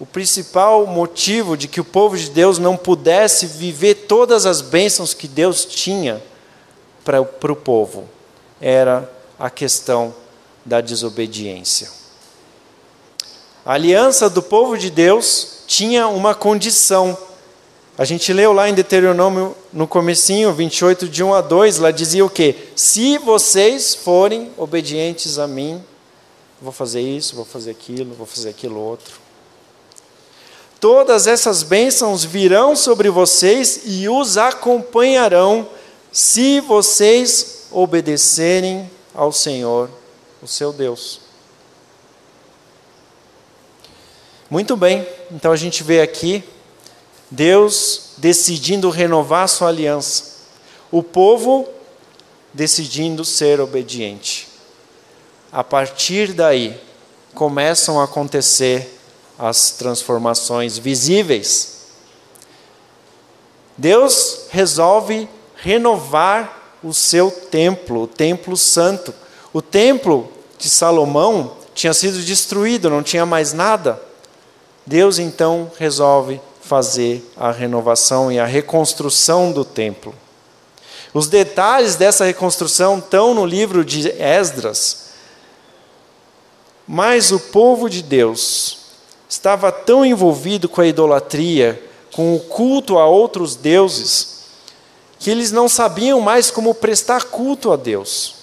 o 0.00 0.06
principal 0.06 0.86
motivo 0.86 1.56
de 1.56 1.68
que 1.68 1.80
o 1.80 1.84
povo 1.84 2.16
de 2.16 2.30
Deus 2.30 2.58
não 2.58 2.76
pudesse 2.76 3.46
viver 3.46 4.06
todas 4.08 4.46
as 4.46 4.60
bênçãos 4.60 5.12
que 5.12 5.28
Deus 5.28 5.64
tinha 5.64 6.22
para 7.04 7.20
o 7.20 7.56
povo, 7.56 8.08
era 8.64 9.12
a 9.38 9.50
questão 9.50 10.14
da 10.64 10.80
desobediência. 10.80 11.90
A 13.62 13.74
aliança 13.74 14.30
do 14.30 14.42
povo 14.42 14.78
de 14.78 14.88
Deus 14.88 15.58
tinha 15.66 16.08
uma 16.08 16.34
condição. 16.34 17.16
A 17.98 18.06
gente 18.06 18.32
leu 18.32 18.54
lá 18.54 18.66
em 18.66 18.72
Deuteronômio, 18.72 19.54
no 19.70 19.86
comecinho, 19.86 20.50
28, 20.50 21.06
de 21.10 21.22
1 21.22 21.34
a 21.34 21.42
2, 21.42 21.78
lá 21.78 21.90
dizia 21.90 22.24
o 22.24 22.30
quê? 22.30 22.56
Se 22.74 23.18
vocês 23.18 23.94
forem 23.94 24.50
obedientes 24.56 25.38
a 25.38 25.46
mim, 25.46 25.84
vou 26.58 26.72
fazer 26.72 27.02
isso, 27.02 27.36
vou 27.36 27.44
fazer 27.44 27.70
aquilo, 27.70 28.14
vou 28.14 28.26
fazer 28.26 28.48
aquilo 28.48 28.80
outro. 28.80 29.20
Todas 30.80 31.26
essas 31.26 31.62
bênçãos 31.62 32.24
virão 32.24 32.74
sobre 32.74 33.10
vocês 33.10 33.82
e 33.84 34.08
os 34.08 34.38
acompanharão 34.38 35.68
se 36.10 36.60
vocês 36.60 37.53
obedecerem 37.74 38.88
ao 39.12 39.32
Senhor, 39.32 39.90
o 40.40 40.46
seu 40.46 40.72
Deus. 40.72 41.20
Muito 44.48 44.76
bem, 44.76 45.06
então 45.32 45.50
a 45.50 45.56
gente 45.56 45.82
vê 45.82 46.00
aqui 46.00 46.44
Deus 47.30 48.12
decidindo 48.18 48.88
renovar 48.90 49.48
sua 49.48 49.68
aliança, 49.68 50.34
o 50.90 51.02
povo 51.02 51.68
decidindo 52.52 53.24
ser 53.24 53.60
obediente. 53.60 54.48
A 55.50 55.64
partir 55.64 56.32
daí, 56.32 56.80
começam 57.34 58.00
a 58.00 58.04
acontecer 58.04 59.00
as 59.36 59.72
transformações 59.72 60.78
visíveis. 60.78 61.74
Deus 63.76 64.46
resolve 64.50 65.28
renovar 65.56 66.63
o 66.84 66.92
seu 66.92 67.30
templo, 67.30 68.02
o 68.02 68.06
templo 68.06 68.56
santo. 68.56 69.14
O 69.52 69.62
templo 69.62 70.30
de 70.58 70.68
Salomão 70.68 71.56
tinha 71.74 71.94
sido 71.94 72.20
destruído, 72.20 72.90
não 72.90 73.02
tinha 73.02 73.24
mais 73.24 73.52
nada. 73.54 74.00
Deus 74.86 75.18
então 75.18 75.72
resolve 75.78 76.40
fazer 76.60 77.26
a 77.36 77.50
renovação 77.50 78.30
e 78.30 78.38
a 78.38 78.44
reconstrução 78.44 79.50
do 79.50 79.64
templo. 79.64 80.14
Os 81.14 81.26
detalhes 81.26 81.96
dessa 81.96 82.24
reconstrução 82.24 82.98
estão 82.98 83.34
no 83.34 83.46
livro 83.46 83.84
de 83.84 84.08
Esdras. 84.20 85.04
Mas 86.86 87.32
o 87.32 87.40
povo 87.40 87.88
de 87.88 88.02
Deus 88.02 88.78
estava 89.28 89.72
tão 89.72 90.04
envolvido 90.04 90.68
com 90.68 90.82
a 90.82 90.86
idolatria, 90.86 91.82
com 92.12 92.34
o 92.36 92.40
culto 92.40 92.98
a 92.98 93.06
outros 93.06 93.56
deuses, 93.56 94.33
que 95.24 95.30
eles 95.30 95.50
não 95.50 95.70
sabiam 95.70 96.20
mais 96.20 96.50
como 96.50 96.74
prestar 96.74 97.24
culto 97.24 97.72
a 97.72 97.76
Deus. 97.76 98.34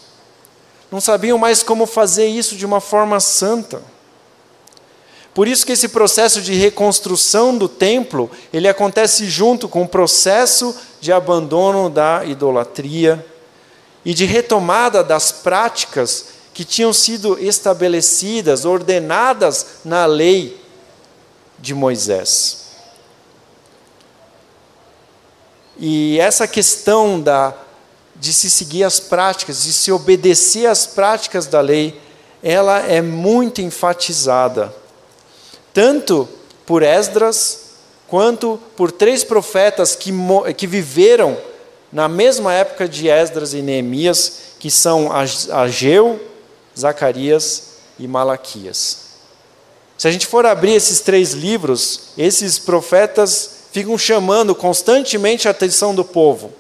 Não 0.89 0.99
sabiam 0.99 1.37
mais 1.37 1.61
como 1.61 1.85
fazer 1.85 2.25
isso 2.25 2.55
de 2.55 2.65
uma 2.65 2.81
forma 2.81 3.19
santa. 3.19 3.83
Por 5.31 5.47
isso 5.47 5.63
que 5.63 5.73
esse 5.73 5.89
processo 5.89 6.41
de 6.41 6.55
reconstrução 6.55 7.55
do 7.55 7.69
templo, 7.69 8.31
ele 8.51 8.67
acontece 8.67 9.29
junto 9.29 9.69
com 9.69 9.83
o 9.83 9.87
processo 9.87 10.75
de 10.99 11.13
abandono 11.13 11.87
da 11.87 12.25
idolatria 12.25 13.23
e 14.03 14.11
de 14.11 14.25
retomada 14.25 15.03
das 15.03 15.31
práticas 15.31 16.29
que 16.51 16.65
tinham 16.65 16.91
sido 16.91 17.37
estabelecidas, 17.37 18.65
ordenadas 18.65 19.67
na 19.85 20.07
lei 20.07 20.59
de 21.59 21.75
Moisés. 21.75 22.60
E 25.77 26.19
essa 26.19 26.47
questão 26.47 27.19
da, 27.19 27.53
de 28.15 28.33
se 28.33 28.49
seguir 28.49 28.83
as 28.83 28.99
práticas, 28.99 29.63
de 29.63 29.73
se 29.73 29.91
obedecer 29.91 30.67
às 30.67 30.85
práticas 30.85 31.47
da 31.47 31.61
lei, 31.61 31.99
ela 32.43 32.79
é 32.79 33.01
muito 33.01 33.61
enfatizada 33.61 34.81
tanto 35.73 36.27
por 36.65 36.83
Esdras, 36.83 37.71
quanto 38.07 38.59
por 38.75 38.91
três 38.91 39.23
profetas 39.23 39.95
que, 39.95 40.11
que 40.57 40.67
viveram 40.67 41.37
na 41.91 42.07
mesma 42.07 42.53
época 42.53 42.87
de 42.87 43.09
Esdras 43.09 43.53
e 43.53 43.61
Neemias, 43.61 44.33
que 44.59 44.69
são 44.69 45.09
Ageu, 45.11 46.19
Zacarias 46.77 47.63
e 47.97 48.07
Malaquias. 48.07 49.11
Se 49.97 50.07
a 50.07 50.11
gente 50.11 50.25
for 50.27 50.45
abrir 50.45 50.73
esses 50.73 50.99
três 50.99 51.31
livros, 51.31 52.09
esses 52.17 52.57
profetas 52.57 53.60
ficam 53.71 53.97
chamando 53.97 54.53
constantemente 54.53 55.47
a 55.47 55.51
atenção 55.51 55.95
do 55.95 56.03
povo. 56.03 56.51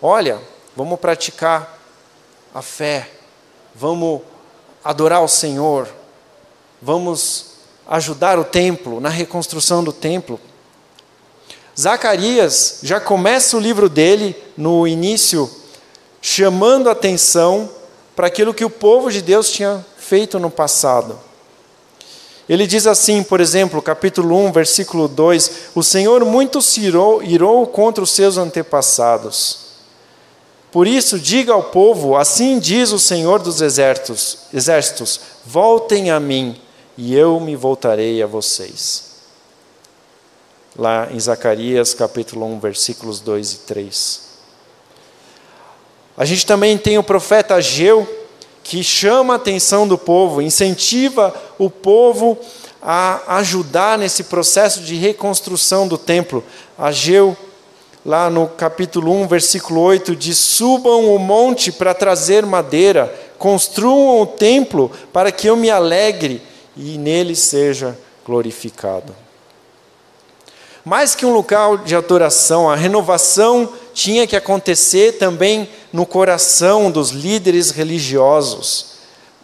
Olha, 0.00 0.40
vamos 0.74 0.98
praticar 0.98 1.78
a 2.54 2.62
fé, 2.62 3.08
vamos 3.74 4.22
adorar 4.82 5.22
o 5.22 5.28
Senhor, 5.28 5.88
vamos 6.80 7.52
ajudar 7.86 8.38
o 8.38 8.44
templo, 8.44 9.00
na 9.00 9.08
reconstrução 9.08 9.84
do 9.84 9.92
templo. 9.92 10.40
Zacarias 11.78 12.80
já 12.82 13.00
começa 13.00 13.56
o 13.56 13.60
livro 13.60 13.88
dele 13.88 14.36
no 14.56 14.86
início 14.86 15.50
chamando 16.20 16.88
atenção 16.88 17.70
para 18.14 18.26
aquilo 18.26 18.54
que 18.54 18.64
o 18.64 18.70
povo 18.70 19.10
de 19.10 19.22
Deus 19.22 19.50
tinha 19.50 19.84
feito 19.96 20.38
no 20.38 20.50
passado. 20.50 21.18
Ele 22.52 22.66
diz 22.66 22.86
assim, 22.86 23.22
por 23.22 23.40
exemplo, 23.40 23.80
capítulo 23.80 24.36
1, 24.36 24.52
versículo 24.52 25.08
2: 25.08 25.70
O 25.74 25.82
Senhor 25.82 26.22
muito 26.22 26.60
se 26.60 26.82
irou, 26.82 27.22
irou 27.22 27.66
contra 27.66 28.04
os 28.04 28.10
seus 28.10 28.36
antepassados. 28.36 29.60
Por 30.70 30.86
isso, 30.86 31.18
diga 31.18 31.54
ao 31.54 31.62
povo: 31.62 32.14
Assim 32.14 32.58
diz 32.58 32.92
o 32.92 32.98
Senhor 32.98 33.40
dos 33.40 33.62
exércitos: 33.62 34.40
exércitos 34.52 35.18
voltem 35.46 36.10
a 36.10 36.20
mim, 36.20 36.60
e 36.94 37.16
eu 37.16 37.40
me 37.40 37.56
voltarei 37.56 38.22
a 38.22 38.26
vocês 38.26 39.12
lá 40.76 41.08
em 41.10 41.18
Zacarias 41.18 41.94
capítulo 41.94 42.44
1, 42.44 42.60
versículos 42.60 43.18
2 43.20 43.52
e 43.52 43.58
3. 43.60 44.20
A 46.18 46.26
gente 46.26 46.44
também 46.44 46.76
tem 46.76 46.98
o 46.98 47.02
profeta 47.02 47.54
Ageu, 47.54 48.06
que 48.72 48.82
chama 48.82 49.34
a 49.34 49.36
atenção 49.36 49.86
do 49.86 49.98
povo, 49.98 50.40
incentiva 50.40 51.34
o 51.58 51.68
povo 51.68 52.38
a 52.80 53.36
ajudar 53.36 53.98
nesse 53.98 54.24
processo 54.24 54.80
de 54.80 54.94
reconstrução 54.94 55.86
do 55.86 55.98
templo. 55.98 56.42
Ageu, 56.78 57.36
lá 58.02 58.30
no 58.30 58.48
capítulo 58.48 59.12
1, 59.12 59.28
versículo 59.28 59.78
8, 59.78 60.16
diz: 60.16 60.38
Subam 60.38 61.14
o 61.14 61.18
monte 61.18 61.70
para 61.70 61.92
trazer 61.92 62.46
madeira, 62.46 63.14
construam 63.36 64.22
o 64.22 64.26
templo 64.26 64.90
para 65.12 65.30
que 65.30 65.46
eu 65.48 65.54
me 65.54 65.68
alegre 65.68 66.40
e 66.74 66.96
nele 66.96 67.36
seja 67.36 67.94
glorificado. 68.24 69.14
Mais 70.84 71.14
que 71.14 71.24
um 71.24 71.32
local 71.32 71.78
de 71.78 71.94
adoração, 71.94 72.68
a 72.68 72.74
renovação 72.74 73.72
tinha 73.94 74.26
que 74.26 74.34
acontecer 74.34 75.12
também 75.12 75.68
no 75.92 76.04
coração 76.04 76.90
dos 76.90 77.10
líderes 77.10 77.70
religiosos, 77.70 78.86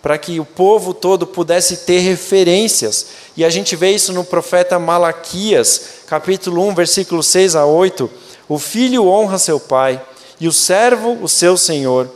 para 0.02 0.18
que 0.18 0.40
o 0.40 0.44
povo 0.44 0.92
todo 0.92 1.26
pudesse 1.26 1.78
ter 1.78 2.00
referências. 2.00 3.06
E 3.36 3.44
a 3.44 3.50
gente 3.50 3.76
vê 3.76 3.90
isso 3.92 4.12
no 4.12 4.24
profeta 4.24 4.80
Malaquias, 4.80 5.82
capítulo 6.08 6.66
1, 6.68 6.74
versículo 6.74 7.22
6 7.22 7.54
a 7.54 7.64
8. 7.64 8.10
O 8.48 8.58
filho 8.58 9.06
honra 9.06 9.38
seu 9.38 9.60
pai, 9.60 10.02
e 10.40 10.48
o 10.48 10.52
servo 10.52 11.18
o 11.22 11.28
seu 11.28 11.56
senhor. 11.56 12.08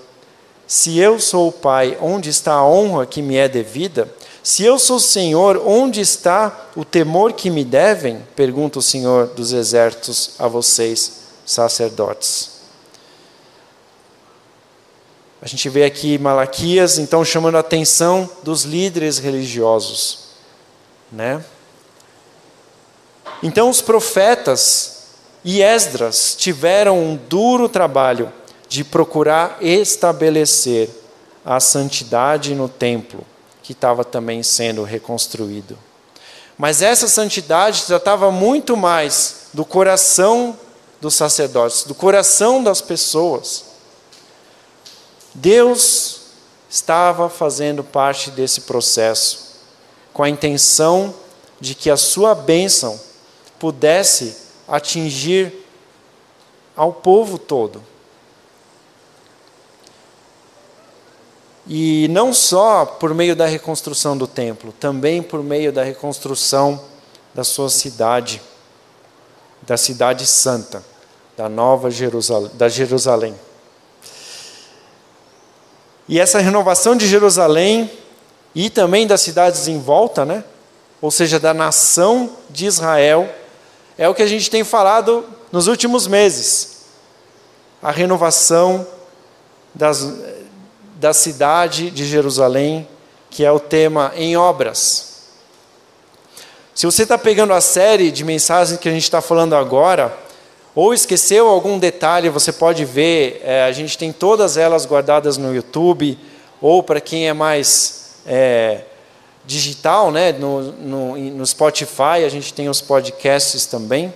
Se 0.66 0.98
eu 0.98 1.20
sou 1.20 1.48
o 1.48 1.52
pai, 1.52 1.96
onde 2.00 2.30
está 2.30 2.54
a 2.54 2.66
honra 2.66 3.06
que 3.06 3.22
me 3.22 3.36
é 3.36 3.48
devida? 3.48 4.12
Se 4.42 4.64
eu 4.64 4.76
sou 4.76 4.98
Senhor, 4.98 5.62
onde 5.64 6.00
está 6.00 6.66
o 6.74 6.84
temor 6.84 7.32
que 7.32 7.48
me 7.48 7.64
devem? 7.64 8.20
Pergunta 8.34 8.80
o 8.80 8.82
Senhor 8.82 9.28
dos 9.28 9.52
exércitos 9.52 10.32
a 10.36 10.48
vocês, 10.48 11.22
sacerdotes. 11.46 12.50
A 15.40 15.46
gente 15.46 15.68
vê 15.68 15.84
aqui 15.84 16.18
Malaquias, 16.18 16.98
então, 16.98 17.24
chamando 17.24 17.56
a 17.56 17.60
atenção 17.60 18.28
dos 18.42 18.64
líderes 18.64 19.18
religiosos. 19.18 20.30
Né? 21.10 21.44
Então, 23.44 23.70
os 23.70 23.80
profetas 23.80 25.02
e 25.44 25.62
Esdras 25.62 26.34
tiveram 26.36 26.98
um 26.98 27.16
duro 27.16 27.68
trabalho 27.68 28.32
de 28.68 28.82
procurar 28.82 29.58
estabelecer 29.60 30.90
a 31.44 31.60
santidade 31.60 32.54
no 32.54 32.68
templo 32.68 33.24
que 33.62 33.72
estava 33.72 34.04
também 34.04 34.42
sendo 34.42 34.82
reconstruído. 34.82 35.78
Mas 36.58 36.82
essa 36.82 37.08
santidade 37.08 37.84
tratava 37.84 38.30
muito 38.30 38.76
mais 38.76 39.46
do 39.52 39.64
coração 39.64 40.58
dos 41.00 41.14
sacerdotes, 41.14 41.84
do 41.84 41.94
coração 41.94 42.62
das 42.62 42.80
pessoas. 42.80 43.64
Deus 45.34 46.20
estava 46.70 47.28
fazendo 47.28 47.82
parte 47.82 48.30
desse 48.30 48.62
processo, 48.62 49.56
com 50.12 50.22
a 50.22 50.28
intenção 50.28 51.14
de 51.60 51.74
que 51.74 51.90
a 51.90 51.96
sua 51.96 52.34
bênção 52.34 53.00
pudesse 53.58 54.36
atingir 54.68 55.52
ao 56.76 56.92
povo 56.92 57.38
todo. 57.38 57.82
E 61.66 62.08
não 62.08 62.32
só 62.32 62.84
por 62.84 63.14
meio 63.14 63.36
da 63.36 63.46
reconstrução 63.46 64.16
do 64.16 64.26
templo, 64.26 64.72
também 64.80 65.22
por 65.22 65.42
meio 65.42 65.72
da 65.72 65.84
reconstrução 65.84 66.82
da 67.32 67.44
sua 67.44 67.70
cidade, 67.70 68.42
da 69.62 69.76
cidade 69.76 70.26
santa, 70.26 70.84
da 71.36 71.48
nova 71.48 71.90
Jerusalém, 71.90 72.50
da 72.54 72.68
Jerusalém. 72.68 73.34
E 76.08 76.18
essa 76.18 76.40
renovação 76.40 76.96
de 76.96 77.06
Jerusalém 77.06 77.90
e 78.54 78.68
também 78.68 79.06
das 79.06 79.20
cidades 79.20 79.68
em 79.68 79.78
volta, 79.78 80.24
né? 80.24 80.44
Ou 81.00 81.10
seja, 81.10 81.40
da 81.40 81.54
nação 81.54 82.36
de 82.50 82.66
Israel, 82.66 83.28
é 83.96 84.08
o 84.08 84.14
que 84.14 84.22
a 84.22 84.26
gente 84.26 84.50
tem 84.50 84.62
falado 84.64 85.24
nos 85.50 85.66
últimos 85.66 86.06
meses. 86.06 86.82
A 87.82 87.90
renovação 87.90 88.86
das, 89.74 90.06
da 91.02 91.12
cidade 91.12 91.90
de 91.90 92.06
Jerusalém, 92.06 92.86
que 93.28 93.44
é 93.44 93.50
o 93.50 93.58
tema 93.58 94.12
em 94.14 94.36
obras. 94.36 95.24
Se 96.72 96.86
você 96.86 97.02
está 97.02 97.18
pegando 97.18 97.52
a 97.52 97.60
série 97.60 98.12
de 98.12 98.22
mensagens 98.22 98.78
que 98.78 98.88
a 98.88 98.92
gente 98.92 99.02
está 99.02 99.20
falando 99.20 99.56
agora, 99.56 100.16
ou 100.76 100.94
esqueceu 100.94 101.48
algum 101.48 101.76
detalhe, 101.76 102.28
você 102.28 102.52
pode 102.52 102.84
ver, 102.84 103.42
é, 103.44 103.64
a 103.64 103.72
gente 103.72 103.98
tem 103.98 104.12
todas 104.12 104.56
elas 104.56 104.86
guardadas 104.86 105.36
no 105.36 105.52
YouTube, 105.52 106.16
ou 106.60 106.84
para 106.84 107.00
quem 107.00 107.28
é 107.28 107.32
mais 107.32 108.18
é, 108.24 108.82
digital, 109.44 110.12
né, 110.12 110.30
no, 110.30 110.62
no, 110.70 111.16
no 111.16 111.44
Spotify, 111.44 112.24
a 112.24 112.28
gente 112.28 112.54
tem 112.54 112.68
os 112.68 112.80
podcasts 112.80 113.66
também. 113.66 114.14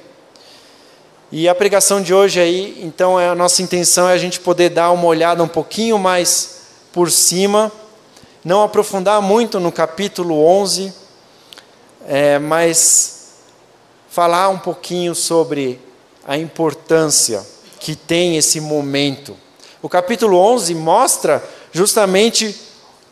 E 1.32 1.48
a 1.48 1.54
pregação 1.54 2.00
de 2.00 2.14
hoje 2.14 2.38
aí, 2.38 2.78
então, 2.80 3.18
é 3.18 3.28
a 3.28 3.34
nossa 3.34 3.60
intenção 3.60 4.08
é 4.08 4.12
a 4.12 4.18
gente 4.18 4.38
poder 4.38 4.68
dar 4.68 4.92
uma 4.92 5.06
olhada 5.06 5.42
um 5.42 5.48
pouquinho 5.48 5.98
mais 5.98 6.55
por 6.96 7.10
cima, 7.10 7.70
não 8.42 8.62
aprofundar 8.62 9.20
muito 9.20 9.60
no 9.60 9.70
capítulo 9.70 10.42
11, 10.42 10.94
é, 12.08 12.38
mas 12.38 13.34
falar 14.08 14.48
um 14.48 14.58
pouquinho 14.58 15.14
sobre 15.14 15.78
a 16.26 16.38
importância 16.38 17.46
que 17.78 17.94
tem 17.94 18.38
esse 18.38 18.62
momento. 18.62 19.36
O 19.82 19.90
capítulo 19.90 20.38
11 20.38 20.74
mostra 20.74 21.44
justamente 21.70 22.58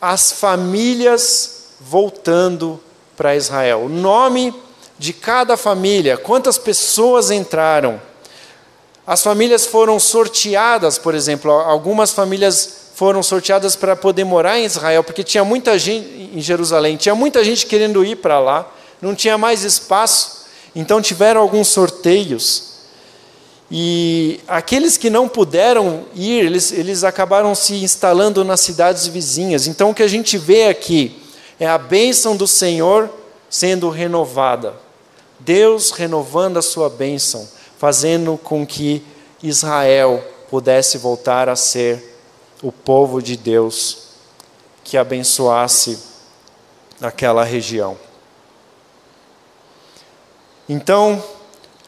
as 0.00 0.32
famílias 0.32 1.74
voltando 1.78 2.80
para 3.14 3.36
Israel. 3.36 3.80
O 3.80 3.88
nome 3.90 4.54
de 4.98 5.12
cada 5.12 5.58
família, 5.58 6.16
quantas 6.16 6.56
pessoas 6.56 7.30
entraram. 7.30 8.00
As 9.06 9.22
famílias 9.22 9.66
foram 9.66 10.00
sorteadas, 10.00 10.96
por 10.96 11.14
exemplo, 11.14 11.50
algumas 11.50 12.12
famílias 12.12 12.83
foram 12.94 13.22
sorteadas 13.22 13.74
para 13.74 13.96
poder 13.96 14.24
morar 14.24 14.58
em 14.58 14.64
Israel, 14.64 15.02
porque 15.02 15.24
tinha 15.24 15.44
muita 15.44 15.76
gente 15.78 16.30
em 16.32 16.40
Jerusalém, 16.40 16.96
tinha 16.96 17.14
muita 17.14 17.42
gente 17.42 17.66
querendo 17.66 18.04
ir 18.04 18.16
para 18.16 18.38
lá, 18.38 18.72
não 19.02 19.14
tinha 19.14 19.36
mais 19.36 19.64
espaço, 19.64 20.46
então 20.74 21.02
tiveram 21.02 21.40
alguns 21.40 21.68
sorteios. 21.68 22.74
E 23.70 24.40
aqueles 24.46 24.96
que 24.96 25.10
não 25.10 25.28
puderam 25.28 26.04
ir, 26.14 26.44
eles, 26.44 26.70
eles 26.70 27.02
acabaram 27.02 27.52
se 27.54 27.74
instalando 27.82 28.44
nas 28.44 28.60
cidades 28.60 29.08
vizinhas. 29.08 29.66
Então 29.66 29.90
o 29.90 29.94
que 29.94 30.02
a 30.02 30.08
gente 30.08 30.38
vê 30.38 30.66
aqui 30.66 31.20
é 31.58 31.66
a 31.66 31.76
bênção 31.76 32.36
do 32.36 32.46
Senhor 32.46 33.10
sendo 33.50 33.90
renovada. 33.90 34.74
Deus 35.40 35.90
renovando 35.90 36.58
a 36.58 36.62
sua 36.62 36.88
bênção, 36.88 37.48
fazendo 37.76 38.38
com 38.42 38.64
que 38.64 39.02
Israel 39.42 40.22
pudesse 40.48 40.96
voltar 40.96 41.48
a 41.48 41.56
ser 41.56 42.13
o 42.62 42.72
povo 42.72 43.22
de 43.22 43.36
Deus 43.36 44.08
que 44.82 44.96
abençoasse 44.96 45.98
aquela 47.00 47.44
região. 47.44 47.96
Então, 50.68 51.22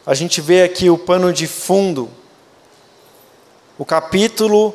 a 0.04 0.14
gente 0.14 0.40
vê 0.40 0.62
aqui 0.62 0.90
o 0.90 0.98
pano 0.98 1.32
de 1.32 1.46
fundo, 1.46 2.08
o 3.78 3.84
capítulo 3.84 4.74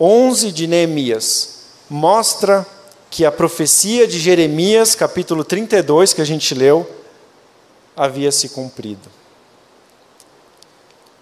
11 0.00 0.52
de 0.52 0.66
Neemias, 0.66 1.62
mostra 1.88 2.66
que 3.10 3.24
a 3.24 3.32
profecia 3.32 4.06
de 4.06 4.18
Jeremias, 4.18 4.94
capítulo 4.94 5.44
32, 5.44 6.12
que 6.12 6.20
a 6.20 6.24
gente 6.24 6.54
leu, 6.54 6.88
havia 7.96 8.30
se 8.30 8.48
cumprido. 8.50 9.08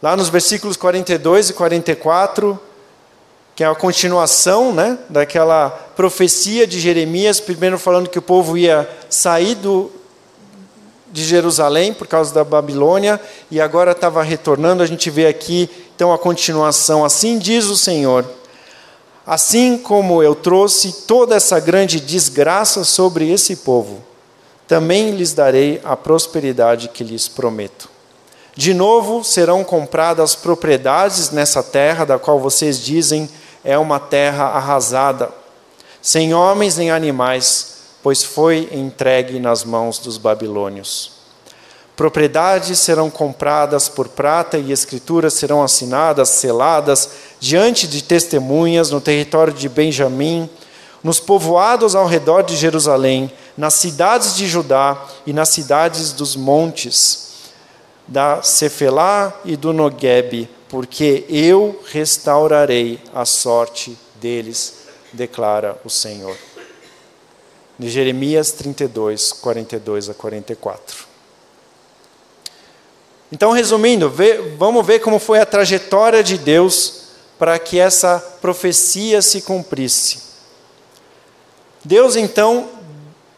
Lá 0.02 0.16
nos 0.16 0.28
versículos 0.28 0.76
42 0.76 1.50
e 1.50 1.52
44, 1.52 2.60
que 3.54 3.62
é 3.62 3.66
a 3.66 3.74
continuação 3.74 4.72
né, 4.72 4.98
daquela 5.08 5.70
profecia 5.70 6.66
de 6.66 6.80
Jeremias, 6.80 7.38
primeiro 7.38 7.78
falando 7.78 8.08
que 8.08 8.18
o 8.18 8.22
povo 8.22 8.58
ia 8.58 8.88
sair 9.08 9.54
do, 9.54 9.92
de 11.12 11.24
Jerusalém 11.24 11.94
por 11.94 12.08
causa 12.08 12.34
da 12.34 12.42
Babilônia 12.42 13.20
e 13.50 13.60
agora 13.60 13.92
estava 13.92 14.22
retornando. 14.22 14.82
A 14.82 14.86
gente 14.86 15.08
vê 15.08 15.28
aqui 15.28 15.70
então 15.94 16.12
a 16.12 16.18
continuação. 16.18 17.04
Assim 17.04 17.38
diz 17.38 17.66
o 17.66 17.76
Senhor: 17.76 18.24
Assim 19.24 19.78
como 19.78 20.20
eu 20.20 20.34
trouxe 20.34 21.04
toda 21.06 21.36
essa 21.36 21.60
grande 21.60 22.00
desgraça 22.00 22.82
sobre 22.82 23.30
esse 23.30 23.56
povo, 23.56 24.02
também 24.66 25.12
lhes 25.12 25.32
darei 25.32 25.80
a 25.84 25.96
prosperidade 25.96 26.88
que 26.88 27.04
lhes 27.04 27.28
prometo. 27.28 27.88
De 28.56 28.74
novo 28.74 29.22
serão 29.22 29.62
compradas 29.62 30.34
propriedades 30.34 31.30
nessa 31.30 31.62
terra, 31.62 32.04
da 32.04 32.18
qual 32.18 32.40
vocês 32.40 32.80
dizem 32.80 33.28
é 33.64 33.78
uma 33.78 33.98
terra 33.98 34.44
arrasada, 34.44 35.30
sem 36.02 36.34
homens 36.34 36.76
nem 36.76 36.90
animais, 36.90 37.78
pois 38.02 38.22
foi 38.22 38.68
entregue 38.72 39.40
nas 39.40 39.64
mãos 39.64 39.98
dos 39.98 40.18
babilônios. 40.18 41.12
Propriedades 41.96 42.80
serão 42.80 43.08
compradas 43.08 43.88
por 43.88 44.08
prata 44.08 44.58
e 44.58 44.72
escrituras 44.72 45.34
serão 45.34 45.62
assinadas, 45.62 46.28
seladas, 46.28 47.10
diante 47.40 47.86
de 47.86 48.02
testemunhas 48.02 48.90
no 48.90 49.00
território 49.00 49.52
de 49.52 49.68
Benjamim, 49.68 50.50
nos 51.02 51.20
povoados 51.20 51.94
ao 51.94 52.06
redor 52.06 52.42
de 52.42 52.56
Jerusalém, 52.56 53.32
nas 53.56 53.74
cidades 53.74 54.34
de 54.34 54.46
Judá 54.46 55.00
e 55.24 55.32
nas 55.32 55.50
cidades 55.50 56.12
dos 56.12 56.34
montes 56.34 57.24
da 58.06 58.42
Cefelá 58.42 59.32
e 59.44 59.56
do 59.56 59.72
Noguebe, 59.72 60.50
porque 60.74 61.24
eu 61.28 61.80
restaurarei 61.86 62.98
a 63.14 63.24
sorte 63.24 63.96
deles, 64.16 64.78
declara 65.12 65.80
o 65.84 65.88
Senhor. 65.88 66.36
De 67.78 67.88
Jeremias 67.88 68.50
32, 68.50 69.34
42 69.34 70.10
a 70.10 70.14
44. 70.14 71.06
Então, 73.30 73.52
resumindo, 73.52 74.12
vamos 74.58 74.84
ver 74.84 74.98
como 74.98 75.20
foi 75.20 75.38
a 75.38 75.46
trajetória 75.46 76.24
de 76.24 76.36
Deus 76.36 77.02
para 77.38 77.56
que 77.56 77.78
essa 77.78 78.18
profecia 78.40 79.22
se 79.22 79.42
cumprisse. 79.42 80.22
Deus, 81.84 82.16
então, 82.16 82.68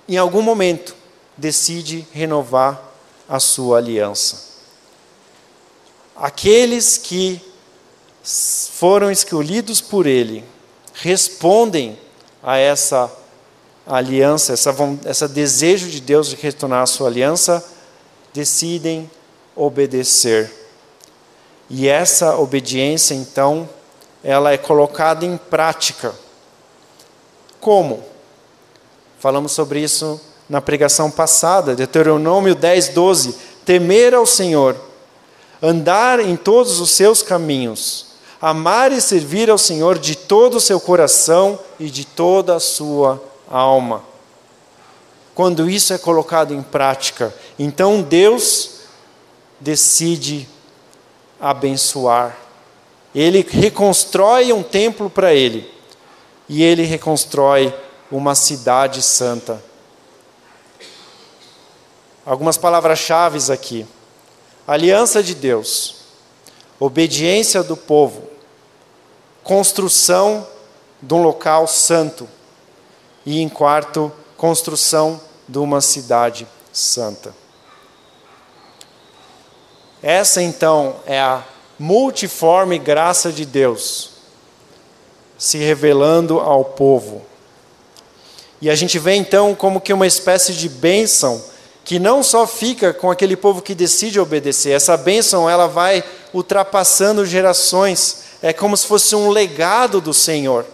em 0.09 0.17
algum 0.17 0.41
momento, 0.41 0.97
decide 1.37 2.09
renovar 2.15 2.83
a 3.29 3.39
sua 3.39 3.77
aliança 3.77 4.56
aqueles 6.17 6.97
que 6.97 7.41
foram 8.73 9.11
escolhidos 9.11 9.81
por 9.81 10.07
Ele 10.07 10.45
respondem 10.95 11.99
a 12.43 12.57
essa 12.57 13.13
aliança, 13.87 14.53
essa, 14.53 14.75
esse 15.05 15.29
desejo 15.29 15.89
de 15.89 16.01
Deus 16.01 16.29
de 16.29 16.37
retornar 16.37 16.83
a 16.83 16.87
sua 16.87 17.09
aliança, 17.09 17.65
decidem 18.33 19.11
obedecer. 19.55 20.53
E 21.69 21.89
essa 21.89 22.37
obediência, 22.37 23.15
então, 23.15 23.69
ela 24.23 24.53
é 24.53 24.59
colocada 24.59 25.25
em 25.25 25.37
prática. 25.37 26.15
Como? 27.61 28.03
Falamos 29.19 29.53
sobre 29.53 29.81
isso 29.81 30.21
na 30.49 30.61
pregação 30.61 31.11
passada, 31.11 31.75
Deuteronômio 31.75 32.55
10, 32.55 32.89
12. 32.89 33.35
Temer 33.65 34.15
ao 34.15 34.27
Senhor 34.27 34.86
andar 35.63 36.21
em 36.21 36.37
todos 36.37 36.81
os 36.81 36.91
seus 36.91 37.23
caminhos, 37.23 38.07
amar 38.41 38.93
e 38.93 39.01
servir 39.01 39.51
ao 39.51 39.59
Senhor 39.59 39.99
de 39.99 40.15
todo 40.17 40.57
o 40.57 40.61
seu 40.61 40.81
coração 40.81 41.59
e 41.79 41.89
de 41.91 42.05
toda 42.05 42.57
a 42.57 42.61
sua 42.61 43.23
alma. 43.49 44.05
Quando 45.35 45.69
isso 45.69 45.93
é 45.93 45.99
colocado 45.99 46.55
em 46.55 46.63
prática, 46.63 47.35
então 47.59 48.03
Deus 48.03 48.81
decide 49.61 50.49
abençoar. 51.41 52.37
Ele 53.15 53.47
reconstrói 53.49 54.53
um 54.53 54.63
templo 54.63 55.09
para 55.09 55.35
ele 55.35 55.71
e 56.49 56.63
ele 56.63 56.83
reconstrói 56.83 57.75
uma 58.11 58.35
cidade 58.35 59.03
santa. 59.03 59.63
Algumas 62.25 62.57
palavras-chave 62.57 63.53
aqui 63.53 63.87
aliança 64.67 65.23
de 65.23 65.35
Deus, 65.35 65.97
obediência 66.81 67.63
do 67.63 67.77
povo, 67.77 68.29
construção 69.45 70.47
de 71.01 71.15
um 71.15 71.23
local 71.23 71.67
santo 71.69 72.29
e, 73.25 73.41
em 73.41 73.49
quarto, 73.49 74.13
construção 74.37 75.21
de 75.49 75.59
uma 75.59 75.81
cidade 75.81 76.47
santa. 76.73 77.35
Essa 80.03 80.43
então 80.43 80.97
é 81.07 81.21
a 81.21 81.45
multiforme 81.79 82.79
graça 82.79 83.31
de 83.31 83.45
Deus 83.45 84.11
se 85.39 85.59
revelando 85.59 86.41
ao 86.41 86.65
povo. 86.65 87.23
E 88.61 88.71
a 88.71 88.75
gente 88.75 88.99
vê 88.99 89.15
então 89.15 89.55
como 89.55 89.81
que 89.81 89.93
uma 89.93 90.07
espécie 90.07 90.55
de 90.55 90.69
bênção 90.69 91.43
que 91.87 92.01
não 92.01 92.21
só 92.21 92.49
fica 92.49 92.93
com 92.93 93.13
aquele 93.13 93.37
povo 93.37 93.63
que 93.63 93.73
decide 93.73 94.19
obedecer, 94.19 94.73
essa 94.73 94.97
bênção 94.97 95.49
ela 95.49 95.69
vai 95.69 96.03
ultrapassando 96.35 97.25
gerações, 97.25 98.25
é 98.43 98.53
como 98.53 98.77
se 98.77 98.85
fosse 98.85 99.15
um 99.15 99.31
legado 99.31 100.01
do 100.01 100.13
Senhor. 100.13 100.67